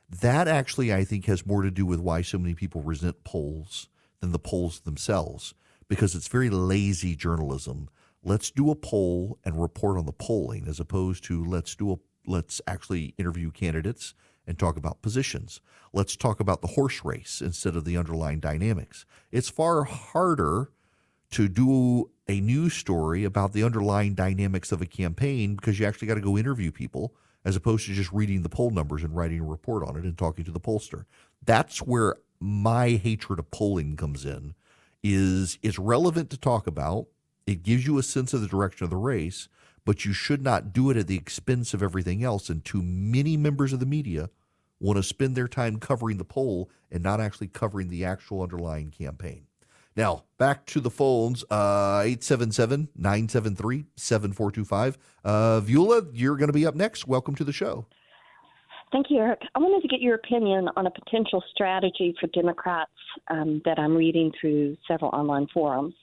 That 0.10 0.48
actually, 0.48 0.94
I 0.94 1.04
think, 1.04 1.26
has 1.26 1.46
more 1.46 1.62
to 1.62 1.72
do 1.72 1.86
with 1.86 2.00
why 2.00 2.22
so 2.24 2.40
many 2.40 2.56
people 2.56 2.82
resent 2.82 3.24
polls 3.24 3.90
than 4.20 4.32
the 4.32 4.40
polls 4.40 4.80
themselves, 4.82 5.54
because 5.88 6.16
it's 6.16 6.28
very 6.28 6.50
lazy 6.50 7.16
journalism. 7.16 7.90
Let's 8.24 8.52
do 8.52 8.72
a 8.72 8.76
poll 8.76 9.38
and 9.46 9.62
report 9.62 9.98
on 9.98 10.06
the 10.06 10.12
polling, 10.12 10.68
as 10.68 10.80
opposed 10.80 11.24
to 11.26 11.46
let's 11.46 11.76
do 11.76 11.94
a 11.94 11.98
let's 12.26 12.62
actually 12.68 13.16
interview 13.18 13.50
candidates 13.50 14.14
and 14.46 14.58
talk 14.58 14.78
about 14.78 15.02
positions. 15.02 15.62
Let's 15.94 16.16
talk 16.16 16.40
about 16.40 16.62
the 16.62 16.68
horse 16.68 17.04
race 17.06 17.42
instead 17.42 17.76
of 17.76 17.86
the 17.86 17.98
underlying 17.98 18.40
dynamics. 18.40 19.06
It's 19.32 19.50
far 19.50 19.84
harder 19.84 20.72
to 21.32 21.48
do 21.48 22.10
a 22.28 22.40
news 22.40 22.74
story 22.74 23.24
about 23.24 23.54
the 23.54 23.64
underlying 23.64 24.14
dynamics 24.14 24.72
of 24.72 24.82
a 24.82 24.86
campaign 24.86 25.56
because 25.56 25.80
you 25.80 25.86
actually 25.86 26.08
got 26.08 26.16
to 26.16 26.22
go 26.22 26.38
interview 26.38 26.72
people 26.72 27.14
as 27.46 27.56
opposed 27.56 27.86
to 27.86 27.94
just 27.94 28.12
reading 28.12 28.44
the 28.44 28.50
poll 28.50 28.70
numbers 28.70 29.04
and 29.04 29.16
writing 29.16 29.40
a 29.40 29.44
report 29.44 29.88
on 29.88 29.96
it 29.96 30.04
and 30.04 30.18
talking 30.18 30.46
to 30.46 30.52
the 30.52 30.60
pollster. 30.60 31.06
That's 31.44 31.80
where 31.80 32.18
my 32.40 32.92
hatred 32.92 33.40
of 33.40 33.52
polling 33.52 33.96
comes 33.96 34.26
in 34.26 34.54
is 35.04 35.58
it's 35.62 35.80
relevant 35.80 36.30
to 36.32 36.38
talk 36.38 36.68
about. 36.68 37.08
It 37.48 37.64
gives 37.64 37.86
you 37.88 37.98
a 37.98 38.04
sense 38.04 38.34
of 38.34 38.42
the 38.42 38.48
direction 38.48 38.84
of 38.84 38.90
the 38.90 38.98
race, 38.98 39.48
but 39.86 40.06
you 40.06 40.14
should 40.14 40.42
not 40.42 40.74
do 40.74 40.90
it 40.90 40.98
at 40.98 41.08
the 41.08 41.16
expense 41.16 41.74
of 41.74 41.82
everything 41.82 42.24
else. 42.24 42.50
And 42.50 42.64
too 42.64 42.82
many 42.84 43.38
members 43.38 43.74
of 43.74 43.80
the 43.80 43.86
media 43.86 44.30
want 44.80 44.98
to 44.98 45.04
spend 45.04 45.36
their 45.36 45.48
time 45.48 45.80
covering 45.80 46.18
the 46.18 46.26
poll 46.26 46.70
and 46.92 47.04
not 47.04 47.20
actually 47.20 47.48
covering 47.48 47.90
the 47.90 48.06
actual 48.06 48.42
underlying 48.42 48.92
campaign. 48.92 49.46
Now, 50.00 50.24
back 50.38 50.66
to 50.68 50.80
the 50.80 50.90
phones, 50.90 51.44
uh, 51.52 52.04
877 52.06 52.88
973 52.96 53.86
7425. 53.98 54.98
Uh, 55.26 55.60
Vula, 55.60 56.10
you're 56.14 56.38
going 56.38 56.48
to 56.48 56.54
be 56.54 56.66
up 56.66 56.74
next. 56.74 57.06
Welcome 57.06 57.36
to 57.36 57.44
the 57.44 57.52
show. 57.52 57.86
Thank 58.94 59.08
you, 59.10 59.18
Eric. 59.18 59.42
I 59.56 59.60
wanted 59.60 59.82
to 59.82 59.90
get 59.90 60.00
your 60.00 60.16
opinion 60.16 60.70
on 60.78 60.88
a 60.88 60.90
potential 60.90 61.44
strategy 61.54 62.16
for 62.18 62.28
Democrats 62.28 62.94
um, 63.28 63.62
that 63.66 63.78
I'm 63.78 63.94
reading 63.94 64.32
through 64.40 64.78
several 64.88 65.12
online 65.12 65.48
forums. 65.54 65.96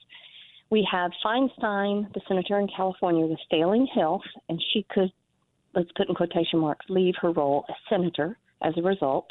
We 0.69 0.87
have 0.91 1.09
Feinstein, 1.25 2.13
the 2.13 2.21
senator 2.27 2.59
in 2.59 2.67
California, 2.67 3.25
with 3.25 3.39
failing 3.49 3.87
health, 3.95 4.21
and 4.47 4.63
she 4.73 4.85
could, 4.91 5.11
let's 5.73 5.89
put 5.97 6.07
in 6.07 6.13
quotation 6.13 6.59
marks, 6.59 6.85
leave 6.87 7.15
her 7.19 7.31
role 7.31 7.65
as 7.67 7.75
senator 7.89 8.37
as 8.61 8.75
a 8.77 8.81
result. 8.83 9.25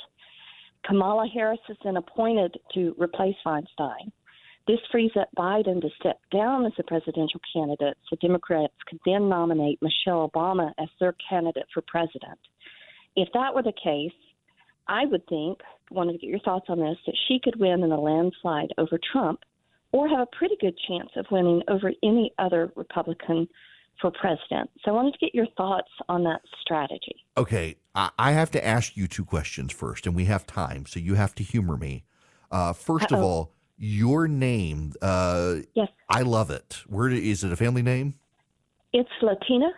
Kamala 0.85 1.29
Harris 1.33 1.61
has 1.69 1.77
been 1.85 1.99
appointed 1.99 2.59
to 2.75 2.97
replace 2.99 3.37
Feinstein. 3.47 4.11
This 4.67 4.81
frees 4.91 5.13
up 5.19 5.29
Biden 5.39 5.81
to 5.81 5.89
step 6.01 6.19
down 6.33 6.67
as 6.67 6.73
a 6.79 6.83
presidential 6.83 7.41
candidate 7.53 7.97
so 8.09 8.17
Democrats 8.21 8.75
could 8.89 8.99
then 9.07 9.29
nominate 9.29 9.81
Michelle 9.81 10.29
Obama 10.29 10.73
as 10.79 10.89
their 10.99 11.15
candidate 11.29 11.67
for 11.73 11.83
president. 11.83 12.39
If 13.15 13.29
that 13.33 13.55
were 13.55 13.63
the 13.63 13.73
case, 13.73 14.13
I 14.89 15.05
would 15.07 15.27
think, 15.29 15.61
wanted 15.91 16.13
to 16.13 16.19
get 16.19 16.31
your 16.31 16.41
thoughts 16.41 16.67
on 16.69 16.81
this, 16.81 16.99
that 17.07 17.17
she 17.29 17.39
could 17.43 17.59
win 17.61 17.85
in 17.85 17.93
a 17.93 18.01
landslide 18.01 18.73
over 18.77 18.99
Trump 19.13 19.41
or 19.93 20.09
have 20.09 20.21
a 20.21 20.37
pretty 20.37 20.57
good 20.61 20.77
chance 20.89 21.11
of 21.17 21.27
winning 21.31 21.63
over 21.69 21.93
any 22.03 22.33
other 22.39 22.73
Republican 22.75 23.49
for 24.01 24.11
president. 24.11 24.69
So 24.85 24.91
I 24.91 24.95
wanted 24.95 25.13
to 25.13 25.19
get 25.19 25.35
your 25.35 25.47
thoughts 25.57 25.89
on 26.09 26.25
that 26.25 26.43
strategy. 26.61 27.25
Okay. 27.37 27.77
I 27.95 28.33
have 28.33 28.51
to 28.51 28.67
ask 28.67 28.97
you 28.97 29.07
two 29.07 29.25
questions 29.25 29.73
first, 29.73 30.07
and 30.07 30.15
we 30.15 30.27
have 30.27 30.47
time, 30.47 30.85
so 30.85 31.01
you 31.01 31.15
have 31.15 31.35
to 31.37 31.43
humor 31.43 31.77
me. 31.77 32.05
Uh, 32.51 32.73
1st 32.73 33.17
of 33.17 33.23
all, 33.23 33.53
your 33.79 34.29
name. 34.29 34.93
Uh, 35.03 35.57
yes. 35.75 35.89
I 36.09 36.23
love 36.23 36.51
it. 36.51 36.83
Where 36.87 37.09
is 37.09 37.45
it? 37.45 37.53
A 37.53 37.57
family 37.57 37.83
name? 37.83 38.15
It's 38.93 39.11
Latina. 39.23 39.71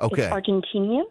Okay. 0.00 0.22
It's 0.22 0.32
Argentinian. 0.34 1.04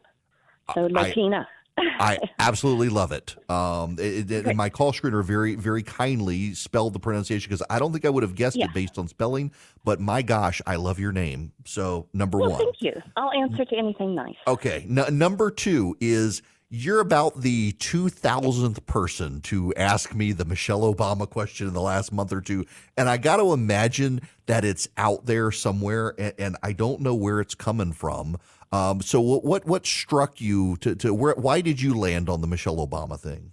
So 0.73 0.87
Latina. 0.87 1.47
I 1.77 2.19
absolutely 2.39 2.89
love 2.89 3.11
it. 3.11 3.35
Um, 3.49 3.95
it, 3.99 4.29
it, 4.29 4.55
my 4.55 4.69
call 4.69 4.93
screener 4.93 5.23
very, 5.23 5.55
very 5.55 5.81
kindly 5.81 6.53
spelled 6.53 6.93
the 6.93 6.99
pronunciation 6.99 7.49
because 7.49 7.63
I 7.69 7.79
don't 7.79 7.91
think 7.91 8.05
I 8.05 8.09
would 8.09 8.21
have 8.23 8.35
guessed 8.35 8.55
Yeah. 8.57 8.65
it 8.65 8.73
based 8.73 8.97
on 8.99 9.07
spelling. 9.07 9.51
But 9.83 9.99
my 9.99 10.21
gosh, 10.21 10.61
I 10.67 10.75
love 10.75 10.99
your 10.99 11.11
name. 11.11 11.51
So 11.65 12.07
number 12.13 12.37
Well, 12.37 12.51
one. 12.51 12.59
thank 12.59 12.75
you. 12.81 12.93
I'll 13.17 13.31
answer 13.31 13.65
to 13.65 13.75
anything 13.75 14.13
nice. 14.13 14.35
Okay. 14.47 14.85
N- 14.87 15.17
number 15.17 15.49
two 15.49 15.97
is 15.99 16.43
you're 16.75 17.01
about 17.01 17.41
the 17.41 17.71
2000th 17.73 18.83
person 18.87 19.41
to 19.41 19.71
ask 19.75 20.15
me 20.15 20.31
the 20.31 20.43
Michelle 20.43 20.91
Obama 20.91 21.29
question 21.29 21.67
in 21.67 21.73
the 21.75 21.81
last 21.81 22.11
month 22.11 22.33
or 22.33 22.41
two. 22.41 22.65
And 22.97 23.07
I 23.07 23.17
got 23.17 23.37
to 23.37 23.53
imagine 23.53 24.21
that 24.47 24.65
it's 24.65 24.87
out 24.97 25.27
there 25.27 25.51
somewhere 25.51 26.15
and, 26.17 26.33
and 26.39 26.57
I 26.63 26.73
don't 26.73 27.01
know 27.01 27.13
where 27.13 27.39
it's 27.41 27.53
coming 27.53 27.93
from. 27.93 28.37
Um, 28.71 29.01
so 29.01 29.21
what, 29.21 29.45
what, 29.45 29.65
what 29.67 29.85
struck 29.85 30.41
you 30.41 30.77
to, 30.77 30.95
to 30.95 31.13
where, 31.13 31.35
why 31.35 31.61
did 31.61 31.79
you 31.79 31.93
land 31.93 32.27
on 32.27 32.41
the 32.41 32.47
Michelle 32.47 32.77
Obama 32.77 33.19
thing? 33.19 33.51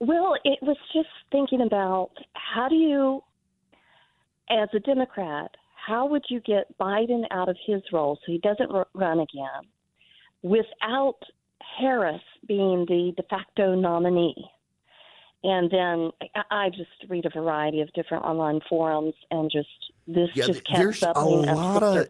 Well, 0.00 0.34
it 0.44 0.58
was 0.60 0.76
just 0.92 1.08
thinking 1.32 1.62
about 1.62 2.10
how 2.34 2.68
do 2.68 2.74
you, 2.74 3.22
as 4.50 4.68
a 4.74 4.80
Democrat, 4.80 5.52
how 5.74 6.08
would 6.08 6.26
you 6.28 6.40
get 6.40 6.76
Biden 6.78 7.22
out 7.30 7.48
of 7.48 7.56
his 7.66 7.80
role 7.90 8.16
so 8.16 8.32
he 8.32 8.38
doesn't 8.38 8.70
run 8.92 9.20
again 9.20 9.64
without 10.42 11.16
Harris 11.78 12.22
being 12.46 12.86
the 12.88 13.12
de 13.16 13.22
facto 13.28 13.74
nominee? 13.74 14.50
And 15.44 15.70
then 15.70 16.10
I, 16.34 16.64
I 16.64 16.68
just 16.70 16.90
read 17.08 17.24
a 17.24 17.30
variety 17.30 17.80
of 17.80 17.92
different 17.92 18.24
online 18.24 18.60
forums 18.68 19.14
and 19.30 19.50
just 19.50 19.68
this 20.08 20.30
just 20.34 20.64
kept 20.64 20.78
there's 20.78 21.02
a 21.02 21.12
lot 21.20 21.82
of, 21.82 22.08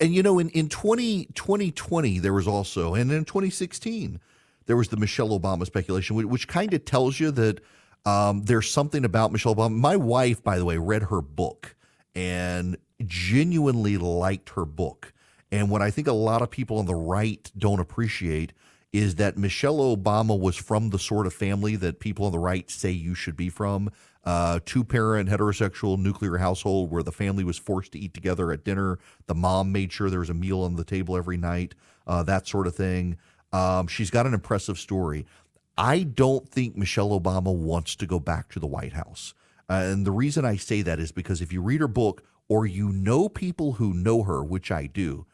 and 0.00 0.14
you 0.14 0.22
know, 0.22 0.38
in, 0.38 0.50
in 0.50 0.68
20, 0.68 1.26
2020, 1.34 2.18
there 2.18 2.32
was 2.32 2.46
also, 2.48 2.94
and 2.94 3.10
in 3.12 3.24
2016, 3.24 4.20
there 4.66 4.76
was 4.76 4.88
the 4.88 4.96
Michelle 4.96 5.30
Obama 5.30 5.64
speculation, 5.64 6.14
which, 6.16 6.26
which 6.26 6.48
kind 6.48 6.74
of 6.74 6.84
tells 6.84 7.18
you 7.18 7.30
that 7.30 7.60
um, 8.04 8.42
there's 8.42 8.70
something 8.70 9.04
about 9.04 9.32
Michelle 9.32 9.54
Obama. 9.54 9.74
My 9.74 9.96
wife, 9.96 10.42
by 10.42 10.58
the 10.58 10.64
way, 10.64 10.76
read 10.78 11.04
her 11.04 11.22
book 11.22 11.74
and 12.14 12.76
genuinely 13.06 13.96
liked 13.96 14.50
her 14.50 14.64
book. 14.64 15.12
And 15.50 15.70
what 15.70 15.80
I 15.80 15.90
think 15.90 16.08
a 16.08 16.12
lot 16.12 16.42
of 16.42 16.50
people 16.50 16.78
on 16.78 16.86
the 16.86 16.94
right 16.94 17.50
don't 17.56 17.80
appreciate 17.80 18.52
is 18.92 19.16
that 19.16 19.36
Michelle 19.36 19.78
Obama 19.78 20.38
was 20.38 20.56
from 20.56 20.90
the 20.90 20.98
sort 20.98 21.26
of 21.26 21.34
family 21.34 21.76
that 21.76 22.00
people 22.00 22.24
on 22.24 22.32
the 22.32 22.38
right 22.38 22.70
say 22.70 22.90
you 22.90 23.14
should 23.14 23.36
be 23.36 23.48
from. 23.48 23.90
Uh, 24.24 24.60
two 24.64 24.84
parent, 24.84 25.28
heterosexual, 25.28 25.98
nuclear 25.98 26.38
household 26.38 26.90
where 26.90 27.02
the 27.02 27.12
family 27.12 27.44
was 27.44 27.58
forced 27.58 27.92
to 27.92 27.98
eat 27.98 28.14
together 28.14 28.50
at 28.50 28.64
dinner. 28.64 28.98
The 29.26 29.34
mom 29.34 29.72
made 29.72 29.92
sure 29.92 30.10
there 30.10 30.20
was 30.20 30.30
a 30.30 30.34
meal 30.34 30.62
on 30.62 30.76
the 30.76 30.84
table 30.84 31.16
every 31.16 31.36
night, 31.36 31.74
uh, 32.06 32.22
that 32.24 32.46
sort 32.46 32.66
of 32.66 32.74
thing. 32.74 33.16
Um, 33.52 33.86
she's 33.86 34.10
got 34.10 34.26
an 34.26 34.34
impressive 34.34 34.78
story. 34.78 35.26
I 35.76 36.02
don't 36.02 36.48
think 36.48 36.76
Michelle 36.76 37.18
Obama 37.18 37.54
wants 37.54 37.94
to 37.96 38.06
go 38.06 38.18
back 38.18 38.48
to 38.50 38.60
the 38.60 38.66
White 38.66 38.94
House. 38.94 39.32
Uh, 39.68 39.84
and 39.84 40.06
the 40.06 40.10
reason 40.10 40.44
I 40.44 40.56
say 40.56 40.82
that 40.82 40.98
is 40.98 41.12
because 41.12 41.40
if 41.40 41.52
you 41.52 41.62
read 41.62 41.80
her 41.80 41.88
book 41.88 42.22
or 42.48 42.66
you 42.66 42.90
know 42.90 43.28
people 43.28 43.74
who 43.74 43.92
know 43.92 44.22
her, 44.24 44.42
which 44.42 44.70
I 44.70 44.86
do, 44.86 45.26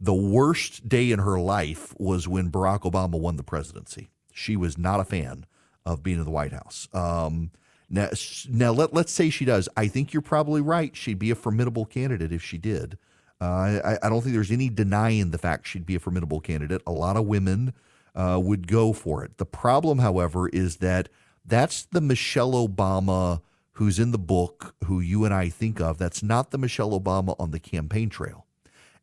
the 0.00 0.14
worst 0.14 0.88
day 0.88 1.10
in 1.10 1.18
her 1.18 1.38
life 1.38 1.94
was 1.98 2.26
when 2.26 2.50
Barack 2.50 2.80
Obama 2.80 3.18
won 3.20 3.36
the 3.36 3.42
presidency. 3.42 4.10
She 4.32 4.56
was 4.56 4.78
not 4.78 5.00
a 5.00 5.04
fan 5.04 5.44
of 5.84 6.02
being 6.02 6.18
in 6.18 6.24
the 6.24 6.30
White 6.30 6.52
House. 6.52 6.88
Um, 6.92 7.50
now, 7.88 8.08
now 8.48 8.72
let, 8.72 8.94
let's 8.94 9.12
say 9.12 9.30
she 9.30 9.44
does. 9.44 9.68
I 9.76 9.88
think 9.88 10.12
you're 10.12 10.22
probably 10.22 10.60
right. 10.60 10.96
She'd 10.96 11.18
be 11.18 11.30
a 11.30 11.34
formidable 11.34 11.84
candidate 11.84 12.32
if 12.32 12.42
she 12.42 12.56
did. 12.56 12.96
Uh, 13.40 13.80
I, 13.84 13.98
I 14.02 14.08
don't 14.08 14.22
think 14.22 14.34
there's 14.34 14.50
any 14.50 14.68
denying 14.68 15.30
the 15.30 15.38
fact 15.38 15.66
she'd 15.66 15.86
be 15.86 15.96
a 15.96 16.00
formidable 16.00 16.40
candidate. 16.40 16.82
A 16.86 16.92
lot 16.92 17.16
of 17.16 17.26
women 17.26 17.74
uh, 18.14 18.38
would 18.42 18.66
go 18.66 18.92
for 18.92 19.24
it. 19.24 19.38
The 19.38 19.46
problem, 19.46 19.98
however, 19.98 20.48
is 20.48 20.76
that 20.76 21.08
that's 21.44 21.84
the 21.84 22.00
Michelle 22.00 22.52
Obama 22.52 23.40
who's 23.72 23.98
in 23.98 24.10
the 24.10 24.18
book, 24.18 24.74
who 24.84 25.00
you 25.00 25.24
and 25.24 25.32
I 25.32 25.48
think 25.48 25.80
of. 25.80 25.96
That's 25.98 26.22
not 26.22 26.50
the 26.50 26.58
Michelle 26.58 26.98
Obama 26.98 27.34
on 27.38 27.50
the 27.50 27.58
campaign 27.58 28.10
trail. 28.10 28.46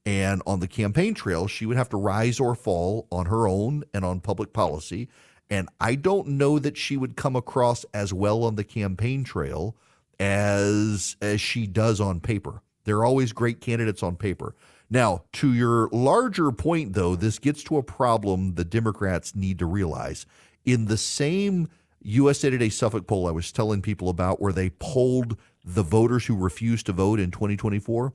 And 0.07 0.41
on 0.47 0.61
the 0.61 0.69
campaign 0.69 1.13
trail, 1.15 1.47
she 1.47 1.65
would 1.65 1.75
have 1.75 1.89
to 1.89 1.97
rise 1.97 2.39
or 2.39 2.55
fall 2.55 3.07
on 3.11 3.25
her 3.25 3.45
own 3.45 3.83
and 3.93 4.05
on 4.05 4.21
public 4.21 4.53
policy. 4.53 5.09
And 5.49 5.67
I 5.81 5.95
don't 5.95 6.29
know 6.29 6.59
that 6.59 6.77
she 6.77 6.95
would 6.95 7.17
come 7.17 7.35
across 7.35 7.85
as 7.93 8.13
well 8.13 8.45
on 8.45 8.55
the 8.55 8.63
campaign 8.63 9.25
trail 9.25 9.75
as 10.17 11.17
as 11.21 11.41
she 11.41 11.67
does 11.67 11.99
on 11.99 12.21
paper. 12.21 12.61
They're 12.85 13.03
always 13.03 13.33
great 13.33 13.59
candidates 13.59 14.01
on 14.01 14.15
paper. 14.15 14.55
Now, 14.89 15.23
to 15.33 15.53
your 15.53 15.89
larger 15.91 16.53
point, 16.53 16.93
though, 16.93 17.17
this 17.17 17.37
gets 17.37 17.61
to 17.63 17.75
a 17.75 17.83
problem 17.83 18.55
the 18.55 18.63
Democrats 18.63 19.35
need 19.35 19.59
to 19.59 19.65
realize. 19.65 20.25
In 20.63 20.85
the 20.85 20.95
same 20.95 21.67
USA 22.01 22.49
Today 22.49 22.69
Suffolk 22.69 23.07
poll 23.07 23.27
I 23.27 23.31
was 23.31 23.51
telling 23.51 23.81
people 23.81 24.07
about, 24.07 24.41
where 24.41 24.53
they 24.53 24.69
polled 24.69 25.35
the 25.65 25.83
voters 25.83 26.27
who 26.27 26.37
refused 26.37 26.85
to 26.85 26.93
vote 26.93 27.19
in 27.19 27.29
2024, 27.29 28.13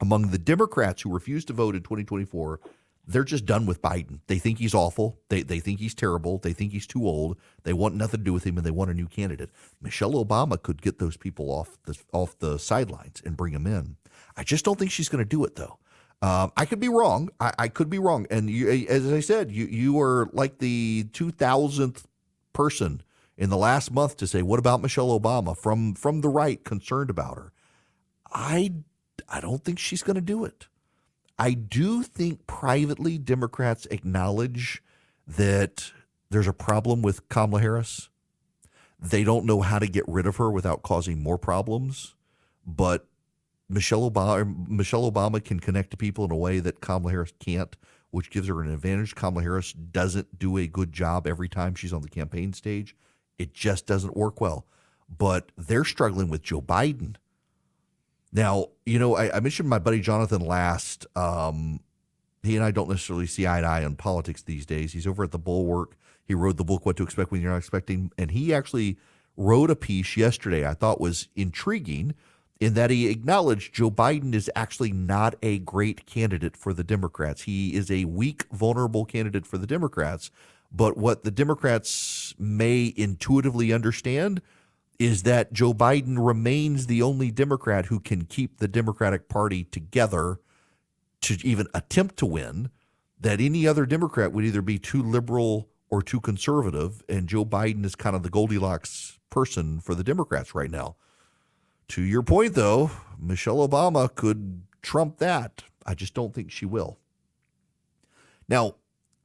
among 0.00 0.30
the 0.30 0.38
Democrats 0.38 1.02
who 1.02 1.12
refused 1.12 1.48
to 1.48 1.52
vote 1.52 1.74
in 1.74 1.82
2024, 1.82 2.60
they're 3.06 3.24
just 3.24 3.46
done 3.46 3.66
with 3.66 3.82
Biden. 3.82 4.20
They 4.28 4.38
think 4.38 4.58
he's 4.58 4.74
awful. 4.74 5.18
They, 5.28 5.42
they 5.42 5.58
think 5.58 5.80
he's 5.80 5.94
terrible. 5.94 6.38
They 6.38 6.52
think 6.52 6.72
he's 6.72 6.86
too 6.86 7.06
old. 7.06 7.38
They 7.64 7.72
want 7.72 7.94
nothing 7.96 8.20
to 8.20 8.24
do 8.24 8.32
with 8.32 8.44
him, 8.44 8.56
and 8.56 8.64
they 8.64 8.70
want 8.70 8.90
a 8.90 8.94
new 8.94 9.06
candidate. 9.06 9.50
Michelle 9.80 10.12
Obama 10.12 10.62
could 10.62 10.80
get 10.80 10.98
those 10.98 11.16
people 11.16 11.50
off 11.50 11.76
the 11.84 11.98
off 12.12 12.38
the 12.38 12.58
sidelines 12.58 13.20
and 13.24 13.36
bring 13.36 13.52
them 13.52 13.66
in. 13.66 13.96
I 14.36 14.44
just 14.44 14.64
don't 14.64 14.78
think 14.78 14.90
she's 14.90 15.08
going 15.08 15.24
to 15.24 15.28
do 15.28 15.44
it, 15.44 15.56
though. 15.56 15.78
Um, 16.22 16.52
I 16.56 16.66
could 16.66 16.80
be 16.80 16.88
wrong. 16.88 17.30
I, 17.40 17.52
I 17.58 17.68
could 17.68 17.88
be 17.88 17.98
wrong. 17.98 18.26
And 18.30 18.50
you, 18.50 18.68
as 18.88 19.10
I 19.12 19.20
said, 19.20 19.50
you 19.50 19.64
you 19.66 20.00
are 20.00 20.28
like 20.32 20.58
the 20.58 21.08
two 21.12 21.30
thousandth 21.30 22.06
person 22.52 23.02
in 23.36 23.50
the 23.50 23.56
last 23.56 23.90
month 23.90 24.18
to 24.18 24.26
say, 24.26 24.42
"What 24.42 24.58
about 24.58 24.82
Michelle 24.82 25.18
Obama?" 25.18 25.56
from 25.56 25.94
from 25.94 26.20
the 26.20 26.28
right, 26.28 26.62
concerned 26.62 27.10
about 27.10 27.36
her. 27.36 27.52
I 28.32 28.74
I 29.30 29.40
don't 29.40 29.64
think 29.64 29.78
she's 29.78 30.02
going 30.02 30.16
to 30.16 30.20
do 30.20 30.44
it. 30.44 30.66
I 31.38 31.52
do 31.52 32.02
think 32.02 32.46
privately 32.46 33.16
Democrats 33.16 33.86
acknowledge 33.90 34.82
that 35.26 35.92
there's 36.30 36.48
a 36.48 36.52
problem 36.52 37.00
with 37.00 37.28
Kamala 37.28 37.62
Harris. 37.62 38.08
They 38.98 39.24
don't 39.24 39.46
know 39.46 39.60
how 39.62 39.78
to 39.78 39.86
get 39.86 40.04
rid 40.06 40.26
of 40.26 40.36
her 40.36 40.50
without 40.50 40.82
causing 40.82 41.22
more 41.22 41.38
problems, 41.38 42.14
but 42.66 43.06
Michelle 43.68 44.10
Obama 44.10 44.68
Michelle 44.68 45.10
Obama 45.10 45.42
can 45.42 45.60
connect 45.60 45.92
to 45.92 45.96
people 45.96 46.24
in 46.24 46.32
a 46.32 46.36
way 46.36 46.58
that 46.58 46.80
Kamala 46.80 47.12
Harris 47.12 47.32
can't, 47.38 47.74
which 48.10 48.30
gives 48.30 48.48
her 48.48 48.60
an 48.60 48.70
advantage. 48.70 49.14
Kamala 49.14 49.42
Harris 49.42 49.72
doesn't 49.72 50.38
do 50.38 50.58
a 50.58 50.66
good 50.66 50.92
job 50.92 51.26
every 51.26 51.48
time 51.48 51.74
she's 51.74 51.92
on 51.92 52.02
the 52.02 52.08
campaign 52.08 52.52
stage. 52.52 52.96
It 53.38 53.54
just 53.54 53.86
doesn't 53.86 54.16
work 54.16 54.40
well. 54.40 54.66
But 55.08 55.52
they're 55.56 55.84
struggling 55.84 56.28
with 56.28 56.42
Joe 56.42 56.60
Biden. 56.60 57.16
Now, 58.32 58.66
you 58.86 58.98
know, 58.98 59.16
I, 59.16 59.36
I 59.36 59.40
mentioned 59.40 59.68
my 59.68 59.78
buddy 59.78 60.00
Jonathan 60.00 60.40
Last. 60.40 61.06
Um, 61.16 61.80
he 62.42 62.56
and 62.56 62.64
I 62.64 62.70
don't 62.70 62.88
necessarily 62.88 63.26
see 63.26 63.46
eye 63.46 63.60
to 63.60 63.66
eye 63.66 63.84
on 63.84 63.96
politics 63.96 64.42
these 64.42 64.64
days. 64.64 64.92
He's 64.92 65.06
over 65.06 65.24
at 65.24 65.30
the 65.30 65.38
Bulwark. 65.38 65.96
He 66.24 66.34
wrote 66.34 66.56
the 66.56 66.64
book 66.64 66.86
"What 66.86 66.96
to 66.96 67.02
Expect 67.02 67.30
When 67.30 67.40
You're 67.40 67.50
Not 67.50 67.58
Expecting," 67.58 68.12
and 68.16 68.30
he 68.30 68.54
actually 68.54 68.98
wrote 69.36 69.70
a 69.70 69.76
piece 69.76 70.16
yesterday 70.16 70.66
I 70.66 70.74
thought 70.74 71.00
was 71.00 71.28
intriguing 71.34 72.14
in 72.60 72.74
that 72.74 72.90
he 72.90 73.08
acknowledged 73.08 73.74
Joe 73.74 73.90
Biden 73.90 74.34
is 74.34 74.50
actually 74.54 74.92
not 74.92 75.34
a 75.42 75.58
great 75.60 76.04
candidate 76.04 76.56
for 76.56 76.74
the 76.74 76.84
Democrats. 76.84 77.42
He 77.42 77.74
is 77.74 77.90
a 77.90 78.04
weak, 78.04 78.44
vulnerable 78.52 79.06
candidate 79.06 79.46
for 79.46 79.56
the 79.56 79.66
Democrats. 79.66 80.30
But 80.70 80.96
what 80.96 81.24
the 81.24 81.30
Democrats 81.30 82.34
may 82.38 82.92
intuitively 82.96 83.72
understand 83.72 84.42
is 85.00 85.22
that 85.22 85.50
Joe 85.50 85.72
Biden 85.72 86.16
remains 86.18 86.86
the 86.86 87.00
only 87.00 87.30
Democrat 87.30 87.86
who 87.86 87.98
can 87.98 88.26
keep 88.26 88.58
the 88.58 88.68
Democratic 88.68 89.30
Party 89.30 89.64
together 89.64 90.40
to 91.22 91.38
even 91.42 91.66
attempt 91.72 92.18
to 92.18 92.26
win, 92.26 92.68
that 93.18 93.40
any 93.40 93.66
other 93.66 93.86
Democrat 93.86 94.30
would 94.30 94.44
either 94.44 94.60
be 94.60 94.78
too 94.78 95.02
liberal 95.02 95.70
or 95.88 96.02
too 96.02 96.20
conservative. 96.20 97.02
And 97.08 97.28
Joe 97.28 97.46
Biden 97.46 97.84
is 97.86 97.94
kind 97.94 98.14
of 98.14 98.22
the 98.22 98.28
Goldilocks 98.28 99.18
person 99.30 99.80
for 99.80 99.94
the 99.94 100.04
Democrats 100.04 100.54
right 100.54 100.70
now. 100.70 100.96
To 101.88 102.02
your 102.02 102.22
point, 102.22 102.54
though, 102.54 102.90
Michelle 103.18 103.66
Obama 103.66 104.14
could 104.14 104.62
trump 104.82 105.16
that. 105.16 105.64
I 105.86 105.94
just 105.94 106.12
don't 106.12 106.34
think 106.34 106.50
she 106.50 106.66
will. 106.66 106.98
Now, 108.50 108.76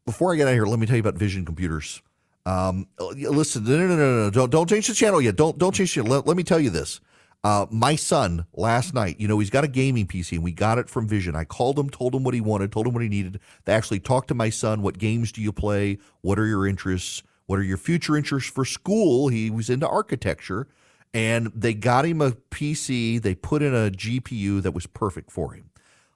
before 0.06 0.34
I 0.34 0.38
get 0.38 0.48
out 0.48 0.52
of 0.52 0.56
here, 0.56 0.66
let 0.66 0.80
me 0.80 0.86
tell 0.86 0.96
you 0.96 1.02
about 1.02 1.16
Vision 1.16 1.44
Computers. 1.44 2.02
Um, 2.46 2.88
listen, 3.00 3.64
no, 3.64 3.78
no, 3.78 3.88
no, 3.88 3.96
no, 3.96 4.30
don't 4.30 4.52
don't 4.52 4.70
change 4.70 4.88
the 4.88 4.94
channel 4.94 5.22
yet. 5.22 5.36
Don't 5.36 5.58
don't 5.58 5.74
change 5.74 5.94
channel. 5.94 6.12
Let, 6.12 6.28
let 6.28 6.38
me 6.38 6.44
tell 6.44 6.60
you 6.60 6.70
this. 6.70 7.00
Uh, 7.44 7.68
my 7.70 7.96
son 7.96 8.46
last 8.54 8.96
night, 8.96 9.20
you 9.20 9.28
know, 9.28 9.38
he's 9.38 9.52
got 9.52 9.64
a 9.64 9.68
gaming 9.68 10.08
PC 10.08 10.32
and 10.34 10.44
we 10.44 10.52
got 10.52 10.80
it 10.80 10.90
from 10.90 11.08
Vision. 11.08 11.36
I 11.36 11.44
called 11.44 11.78
him, 11.78 11.92
told 11.92 12.16
him 12.16 12.24
what 12.24 12.34
he 12.34 12.42
wanted, 12.42 12.72
told 12.72 12.88
him 12.88 12.94
what 12.94 13.04
he 13.04 13.10
needed. 13.10 13.40
They 13.66 13.74
actually 13.74 14.00
talked 14.00 14.30
to 14.30 14.34
my 14.34 14.50
son. 14.50 14.82
What 14.82 14.98
games 14.98 15.32
do 15.32 15.42
you 15.42 15.52
play? 15.52 16.00
What 16.22 16.40
are 16.40 16.48
your 16.48 16.66
interests? 16.66 17.22
What 17.46 17.60
are 17.60 17.64
your 17.64 17.78
future 17.78 18.18
interests 18.18 18.50
for 18.50 18.66
school? 18.66 19.28
He 19.28 19.52
was 19.52 19.70
into 19.70 19.88
architecture 19.88 20.68
and 21.14 21.52
they 21.56 21.76
got 21.76 22.06
him 22.06 22.20
a 22.20 22.32
PC. 22.32 23.22
They 23.22 23.36
put 23.36 23.62
in 23.62 23.76
a 23.76 23.92
GPU 23.92 24.64
that 24.64 24.72
was 24.72 24.88
perfect 24.88 25.32
for 25.32 25.54
him. 25.54 25.70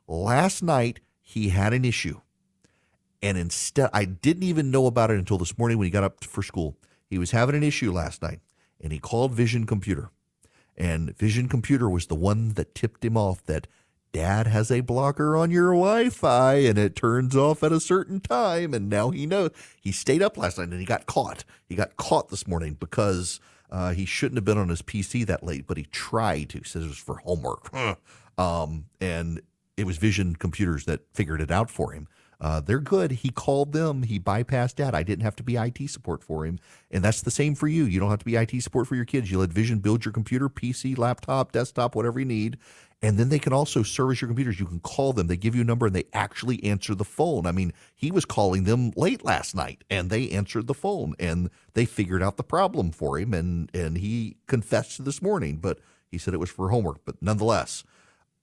Last 0.07 0.63
night, 0.63 0.99
he 1.21 1.49
had 1.49 1.75
an 1.75 1.85
issue 1.85 2.21
And 3.21 3.37
instead, 3.37 3.89
I 3.93 4.05
didn't 4.05 4.43
even 4.43 4.71
know 4.71 4.87
about 4.87 5.11
it 5.11 5.19
until 5.19 5.37
this 5.37 5.57
morning 5.57 5.77
when 5.77 5.85
he 5.85 5.91
got 5.91 6.03
up 6.03 6.23
for 6.23 6.41
school. 6.41 6.77
He 7.09 7.17
was 7.17 7.31
having 7.31 7.55
an 7.55 7.63
issue 7.63 7.91
last 7.91 8.21
night 8.21 8.39
and 8.79 8.93
he 8.93 8.99
called 8.99 9.33
Vision 9.33 9.65
Computer. 9.65 10.11
And 10.77 11.17
Vision 11.17 11.49
Computer 11.49 11.89
was 11.89 12.07
the 12.07 12.15
one 12.15 12.53
that 12.53 12.73
tipped 12.73 13.03
him 13.03 13.17
off 13.17 13.43
that 13.45 13.67
dad 14.11 14.47
has 14.47 14.71
a 14.71 14.81
blocker 14.81 15.35
on 15.35 15.51
your 15.51 15.73
Wi 15.73 16.09
Fi 16.09 16.55
and 16.55 16.77
it 16.77 16.95
turns 16.95 17.35
off 17.35 17.61
at 17.63 17.71
a 17.71 17.79
certain 17.79 18.19
time. 18.21 18.73
And 18.73 18.89
now 18.89 19.09
he 19.09 19.25
knows. 19.25 19.51
He 19.81 19.91
stayed 19.91 20.21
up 20.21 20.37
last 20.37 20.57
night 20.57 20.69
and 20.69 20.79
he 20.79 20.85
got 20.85 21.05
caught. 21.05 21.43
He 21.67 21.75
got 21.75 21.97
caught 21.97 22.29
this 22.29 22.47
morning 22.47 22.77
because 22.79 23.41
uh, 23.69 23.91
he 23.91 24.05
shouldn't 24.05 24.37
have 24.37 24.45
been 24.45 24.57
on 24.57 24.69
his 24.69 24.81
PC 24.81 25.25
that 25.25 25.43
late, 25.43 25.67
but 25.67 25.77
he 25.77 25.83
tried 25.83 26.49
to. 26.49 26.59
He 26.59 26.63
says 26.63 26.85
it 26.85 26.87
was 26.87 26.97
for 26.97 27.17
homework. 27.17 27.69
um, 28.37 28.85
and 29.01 29.41
it 29.77 29.85
was 29.85 29.97
Vision 29.97 30.35
Computers 30.35 30.85
that 30.85 31.01
figured 31.13 31.41
it 31.41 31.51
out 31.51 31.69
for 31.69 31.91
him. 31.91 32.07
Uh, 32.41 32.61
they're 32.61 32.79
good. 32.79 33.11
He 33.11 33.29
called 33.29 33.73
them. 33.73 34.03
He 34.03 34.19
bypassed 34.19 34.75
dad. 34.75 34.95
I 34.95 35.03
didn't 35.03 35.23
have 35.23 35.35
to 35.37 35.43
be 35.43 35.57
IT 35.57 35.89
support 35.89 36.23
for 36.23 36.45
him. 36.45 36.59
And 36.89 37.03
that's 37.03 37.21
the 37.21 37.31
same 37.31 37.53
for 37.53 37.67
you. 37.67 37.83
You 37.83 37.99
don't 37.99 38.09
have 38.09 38.19
to 38.19 38.25
be 38.25 38.35
IT 38.35 38.61
support 38.61 38.87
for 38.87 38.95
your 38.95 39.05
kids. 39.05 39.29
You 39.29 39.39
let 39.39 39.51
Vision 39.51 39.79
build 39.79 40.05
your 40.05 40.13
computer, 40.13 40.47
PC, 40.47 40.97
laptop, 40.97 41.51
desktop, 41.51 41.95
whatever 41.95 42.19
you 42.19 42.25
need. 42.25 42.57
And 43.01 43.17
then 43.17 43.29
they 43.29 43.39
can 43.39 43.53
also 43.53 43.83
service 43.83 44.21
your 44.21 44.27
computers. 44.27 44.59
You 44.59 44.65
can 44.65 44.79
call 44.79 45.13
them. 45.13 45.27
They 45.27 45.37
give 45.37 45.55
you 45.55 45.61
a 45.61 45.65
number 45.65 45.85
and 45.85 45.95
they 45.95 46.05
actually 46.13 46.63
answer 46.63 46.95
the 46.95 47.05
phone. 47.05 47.45
I 47.45 47.51
mean, 47.51 47.73
he 47.95 48.11
was 48.11 48.25
calling 48.25 48.63
them 48.63 48.91
late 48.95 49.23
last 49.23 49.55
night 49.55 49.83
and 49.89 50.09
they 50.09 50.29
answered 50.29 50.67
the 50.67 50.73
phone 50.73 51.15
and 51.19 51.49
they 51.73 51.85
figured 51.85 52.23
out 52.23 52.37
the 52.37 52.43
problem 52.43 52.91
for 52.91 53.17
him. 53.17 53.33
And, 53.33 53.69
and 53.73 53.97
he 53.97 54.37
confessed 54.47 55.03
this 55.03 55.21
morning, 55.21 55.57
but 55.57 55.79
he 56.09 56.17
said 56.17 56.33
it 56.33 56.39
was 56.39 56.49
for 56.49 56.69
homework. 56.69 56.99
But 57.05 57.21
nonetheless, 57.21 57.83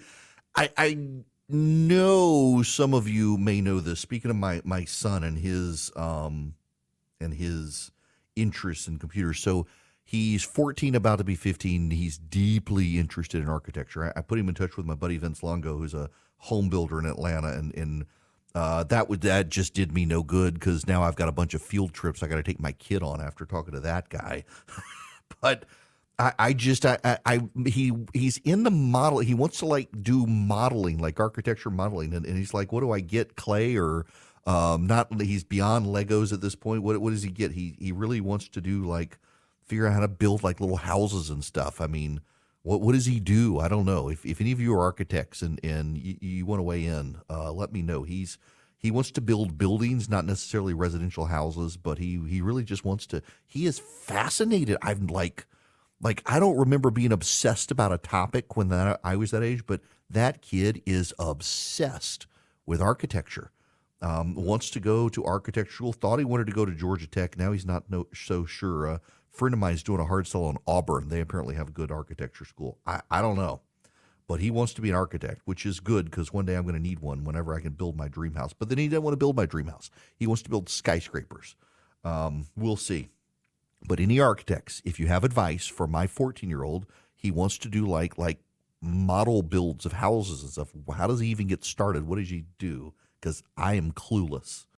I, 0.56 0.70
I 0.78 0.97
know 1.49 2.64
some 2.64 2.93
of 2.93 3.08
you 3.08 3.38
may 3.38 3.62
know 3.62 3.80
this. 3.80 3.99
Speaking 3.99 4.32
of 4.32 4.38
my 4.38 4.62
my 4.64 4.86
son 4.86 5.24
and 5.24 5.38
his 5.38 5.91
um 5.95 6.56
and 7.20 7.34
his 7.34 7.91
interest 8.36 8.88
in 8.88 8.97
computers, 8.97 9.39
so 9.39 9.68
he's 10.04 10.43
14, 10.43 10.95
about 10.95 11.18
to 11.18 11.24
be 11.24 11.36
15. 11.36 11.91
He's 11.91 12.18
deeply 12.18 12.97
interested 12.97 13.41
in 13.41 13.49
architecture. 13.49 14.06
I, 14.06 14.20
I 14.20 14.22
put 14.22 14.39
him 14.39 14.49
in 14.49 14.56
touch 14.56 14.78
with 14.78 14.86
my 14.86 14.95
buddy 14.95 15.18
Vince 15.18 15.43
Longo, 15.43 15.78
who's 15.78 15.93
a 15.93 16.10
home 16.38 16.70
builder 16.70 16.99
in 16.99 17.06
Atlanta, 17.06 17.49
and 17.49 17.74
and 17.76 18.06
uh, 18.56 18.84
that 18.84 19.10
would 19.10 19.22
that 19.22 19.49
just 19.49 19.74
did 19.74 19.91
me 19.91 20.06
no 20.06 20.22
good 20.22 20.56
because 20.56 20.86
now 20.88 21.04
I've 21.04 21.16
got 21.16 21.30
a 21.30 21.34
bunch 21.34 21.54
of 21.54 21.62
field 21.62 21.93
trips 21.93 22.22
I 22.22 22.28
got 22.28 22.36
to 22.36 22.43
take 22.43 22.60
my 22.60 22.74
kid 22.74 23.01
on 23.01 23.20
after 23.22 23.45
talking 23.45 23.74
to 23.74 23.80
that 23.82 24.10
guy. 24.10 24.43
but 25.41 25.66
I, 26.20 26.34
I 26.38 26.53
just 26.53 26.86
I, 26.86 26.97
I, 27.03 27.18
I 27.26 27.41
he 27.66 27.91
he's 28.14 28.38
in 28.39 28.64
the 28.64 28.72
model. 28.72 29.20
He 29.20 29.34
wants 29.34 29.59
to 29.59 29.66
like 29.66 29.89
do 30.03 30.26
modeling, 30.28 30.99
like 30.99 31.20
architecture 31.20 31.70
modeling, 31.72 32.14
and, 32.14 32.26
and 32.26 32.38
he's 32.38 32.53
like, 32.53 32.72
what 32.72 32.82
do 32.82 32.91
I 32.91 32.99
get, 32.99 33.36
clay 33.36 33.76
or 33.78 34.05
um 34.45 34.86
not? 34.88 35.22
He's 35.22 35.43
beyond 35.43 35.88
Legos 35.88 36.32
at 36.32 36.41
this 36.41 36.55
point. 36.55 36.84
What 36.84 36.99
what 36.99 37.11
does 37.11 37.24
he 37.24 37.32
get? 37.32 37.51
He 37.53 37.76
he 37.80 37.91
really 37.91 38.22
wants 38.22 38.47
to 38.49 38.61
do 38.61 38.84
like 38.84 39.18
figure 39.66 39.88
out 39.88 39.93
how 39.93 40.01
to 40.01 40.07
build 40.07 40.43
like 40.43 40.59
little 40.59 40.78
houses 40.78 41.30
and 41.30 41.43
stuff. 41.43 41.82
I 41.82 41.88
mean, 41.88 42.22
what 42.61 42.82
what 42.82 42.93
does 42.93 43.07
he 43.07 43.20
do? 43.20 43.59
I 43.59 43.68
don't 43.68 43.86
know. 43.86 44.09
If 44.09 44.26
if 44.26 44.39
any 44.39 44.51
of 44.51 44.59
you 44.59 44.74
are 44.76 44.82
architects 44.82 45.41
and 45.41 45.59
and 45.64 45.97
you, 45.97 46.18
you 46.22 46.45
want 46.45 46.59
to 46.59 46.64
weigh 46.64 46.86
in, 46.86 47.18
uh, 47.30 47.51
let 47.51 47.74
me 47.74 47.82
know. 47.82 48.03
He's 48.03 48.38
he 48.78 48.91
wants 48.91 49.11
to 49.11 49.22
build 49.22 49.57
buildings, 49.57 50.09
not 50.09 50.26
necessarily 50.26 50.74
residential 50.74 51.26
houses, 51.26 51.76
but 51.76 51.97
he 51.97 52.22
he 52.28 52.41
really 52.41 52.64
just 52.64 52.86
wants 52.86 53.07
to. 53.07 53.24
He 53.47 53.66
is 53.66 53.80
fascinated. 53.80 54.78
I'm 54.82 55.07
like 55.07 55.47
like 56.04 56.22
I 56.26 56.39
don't 56.39 56.58
remember 56.58 56.91
being 56.91 57.12
obsessed 57.12 57.72
about 57.72 57.93
a 57.93 57.97
topic 57.97 58.56
when 58.58 58.68
that 58.70 58.99
I 59.04 59.16
was 59.16 59.32
that 59.32 59.41
age, 59.41 59.66
but 59.66 59.82
that 60.10 60.41
kid 60.41 60.82
is 60.86 61.14
obsessed 61.18 62.28
with 62.66 62.82
architecture. 62.82 63.51
Um, 64.01 64.36
wants 64.36 64.70
to 64.72 64.82
go 64.82 65.08
to 65.08 65.24
architectural. 65.24 65.93
Thought 65.93 66.20
he 66.20 66.26
wanted 66.26 66.47
to 66.47 66.54
go 66.54 66.66
to 66.66 66.74
Georgia 66.74 67.08
Tech. 67.08 67.38
Now 67.38 67.54
he's 67.54 67.66
not 67.66 67.89
no, 67.89 68.08
so 68.14 68.45
sure. 68.45 68.86
A 68.86 69.01
friend 69.32 69.54
of 69.54 69.60
mine 69.60 69.76
is 69.76 69.84
doing 69.84 70.01
a 70.01 70.06
hard 70.06 70.28
sell 70.28 70.43
on 70.43 70.58
Auburn. 70.68 71.08
They 71.08 71.22
apparently 71.22 71.56
have 71.56 71.70
a 71.70 71.72
good 71.72 71.89
architecture 71.89 72.43
school. 72.43 72.78
I, 72.86 73.01
I 73.10 73.22
don't 73.22 73.38
know, 73.38 73.62
but 74.28 74.41
he 74.41 74.51
wants 74.51 74.74
to 74.74 74.82
be 74.82 74.89
an 74.89 74.95
architect, 74.95 75.43
which 75.45 75.66
is 75.66 75.80
good 75.80 76.06
because 76.06 76.34
one 76.34 76.45
day 76.45 76.56
I'm 76.56 76.64
going 76.64 76.76
to 76.76 76.82
need 76.82 76.99
one 76.99 77.24
whenever 77.24 77.56
I 77.56 77.62
can 77.62 77.74
build 77.74 77.95
my 77.95 78.10
dream 78.10 78.34
house. 78.34 78.51
But 78.51 78.68
then 78.68 78.78
he 78.78 78.89
doesn't 78.89 79.04
want 79.04 79.14
to 79.14 79.18
build 79.18 79.38
my 79.38 79.45
dream 79.45 79.68
house. 79.68 79.89
He 80.18 80.28
wants 80.28 80.43
to 80.43 80.49
build 80.49 80.68
skyscrapers. 80.68 81.56
Um, 82.04 82.47
we'll 82.58 82.76
see. 82.76 83.08
But 83.88 83.99
any 83.99 84.19
architects, 84.19 84.81
if 84.86 84.99
you 84.99 85.07
have 85.07 85.23
advice 85.23 85.67
for 85.67 85.88
my 85.88 86.07
14 86.07 86.49
year 86.49 86.63
old, 86.63 86.86
he 87.13 87.31
wants 87.31 87.57
to 87.59 87.69
do 87.69 87.86
like 87.86 88.17
like 88.17 88.39
model 88.81 89.41
builds 89.41 89.86
of 89.86 89.93
houses 89.93 90.41
and 90.41 90.51
stuff. 90.51 90.73
How 90.95 91.07
does 91.07 91.19
he 91.19 91.27
even 91.29 91.47
get 91.47 91.63
started? 91.63 92.07
What 92.07 92.19
does 92.19 92.29
he 92.29 92.45
do? 92.57 92.93
Because 93.19 93.43
I 93.55 93.75
am 93.75 93.91
clueless. 93.91 94.65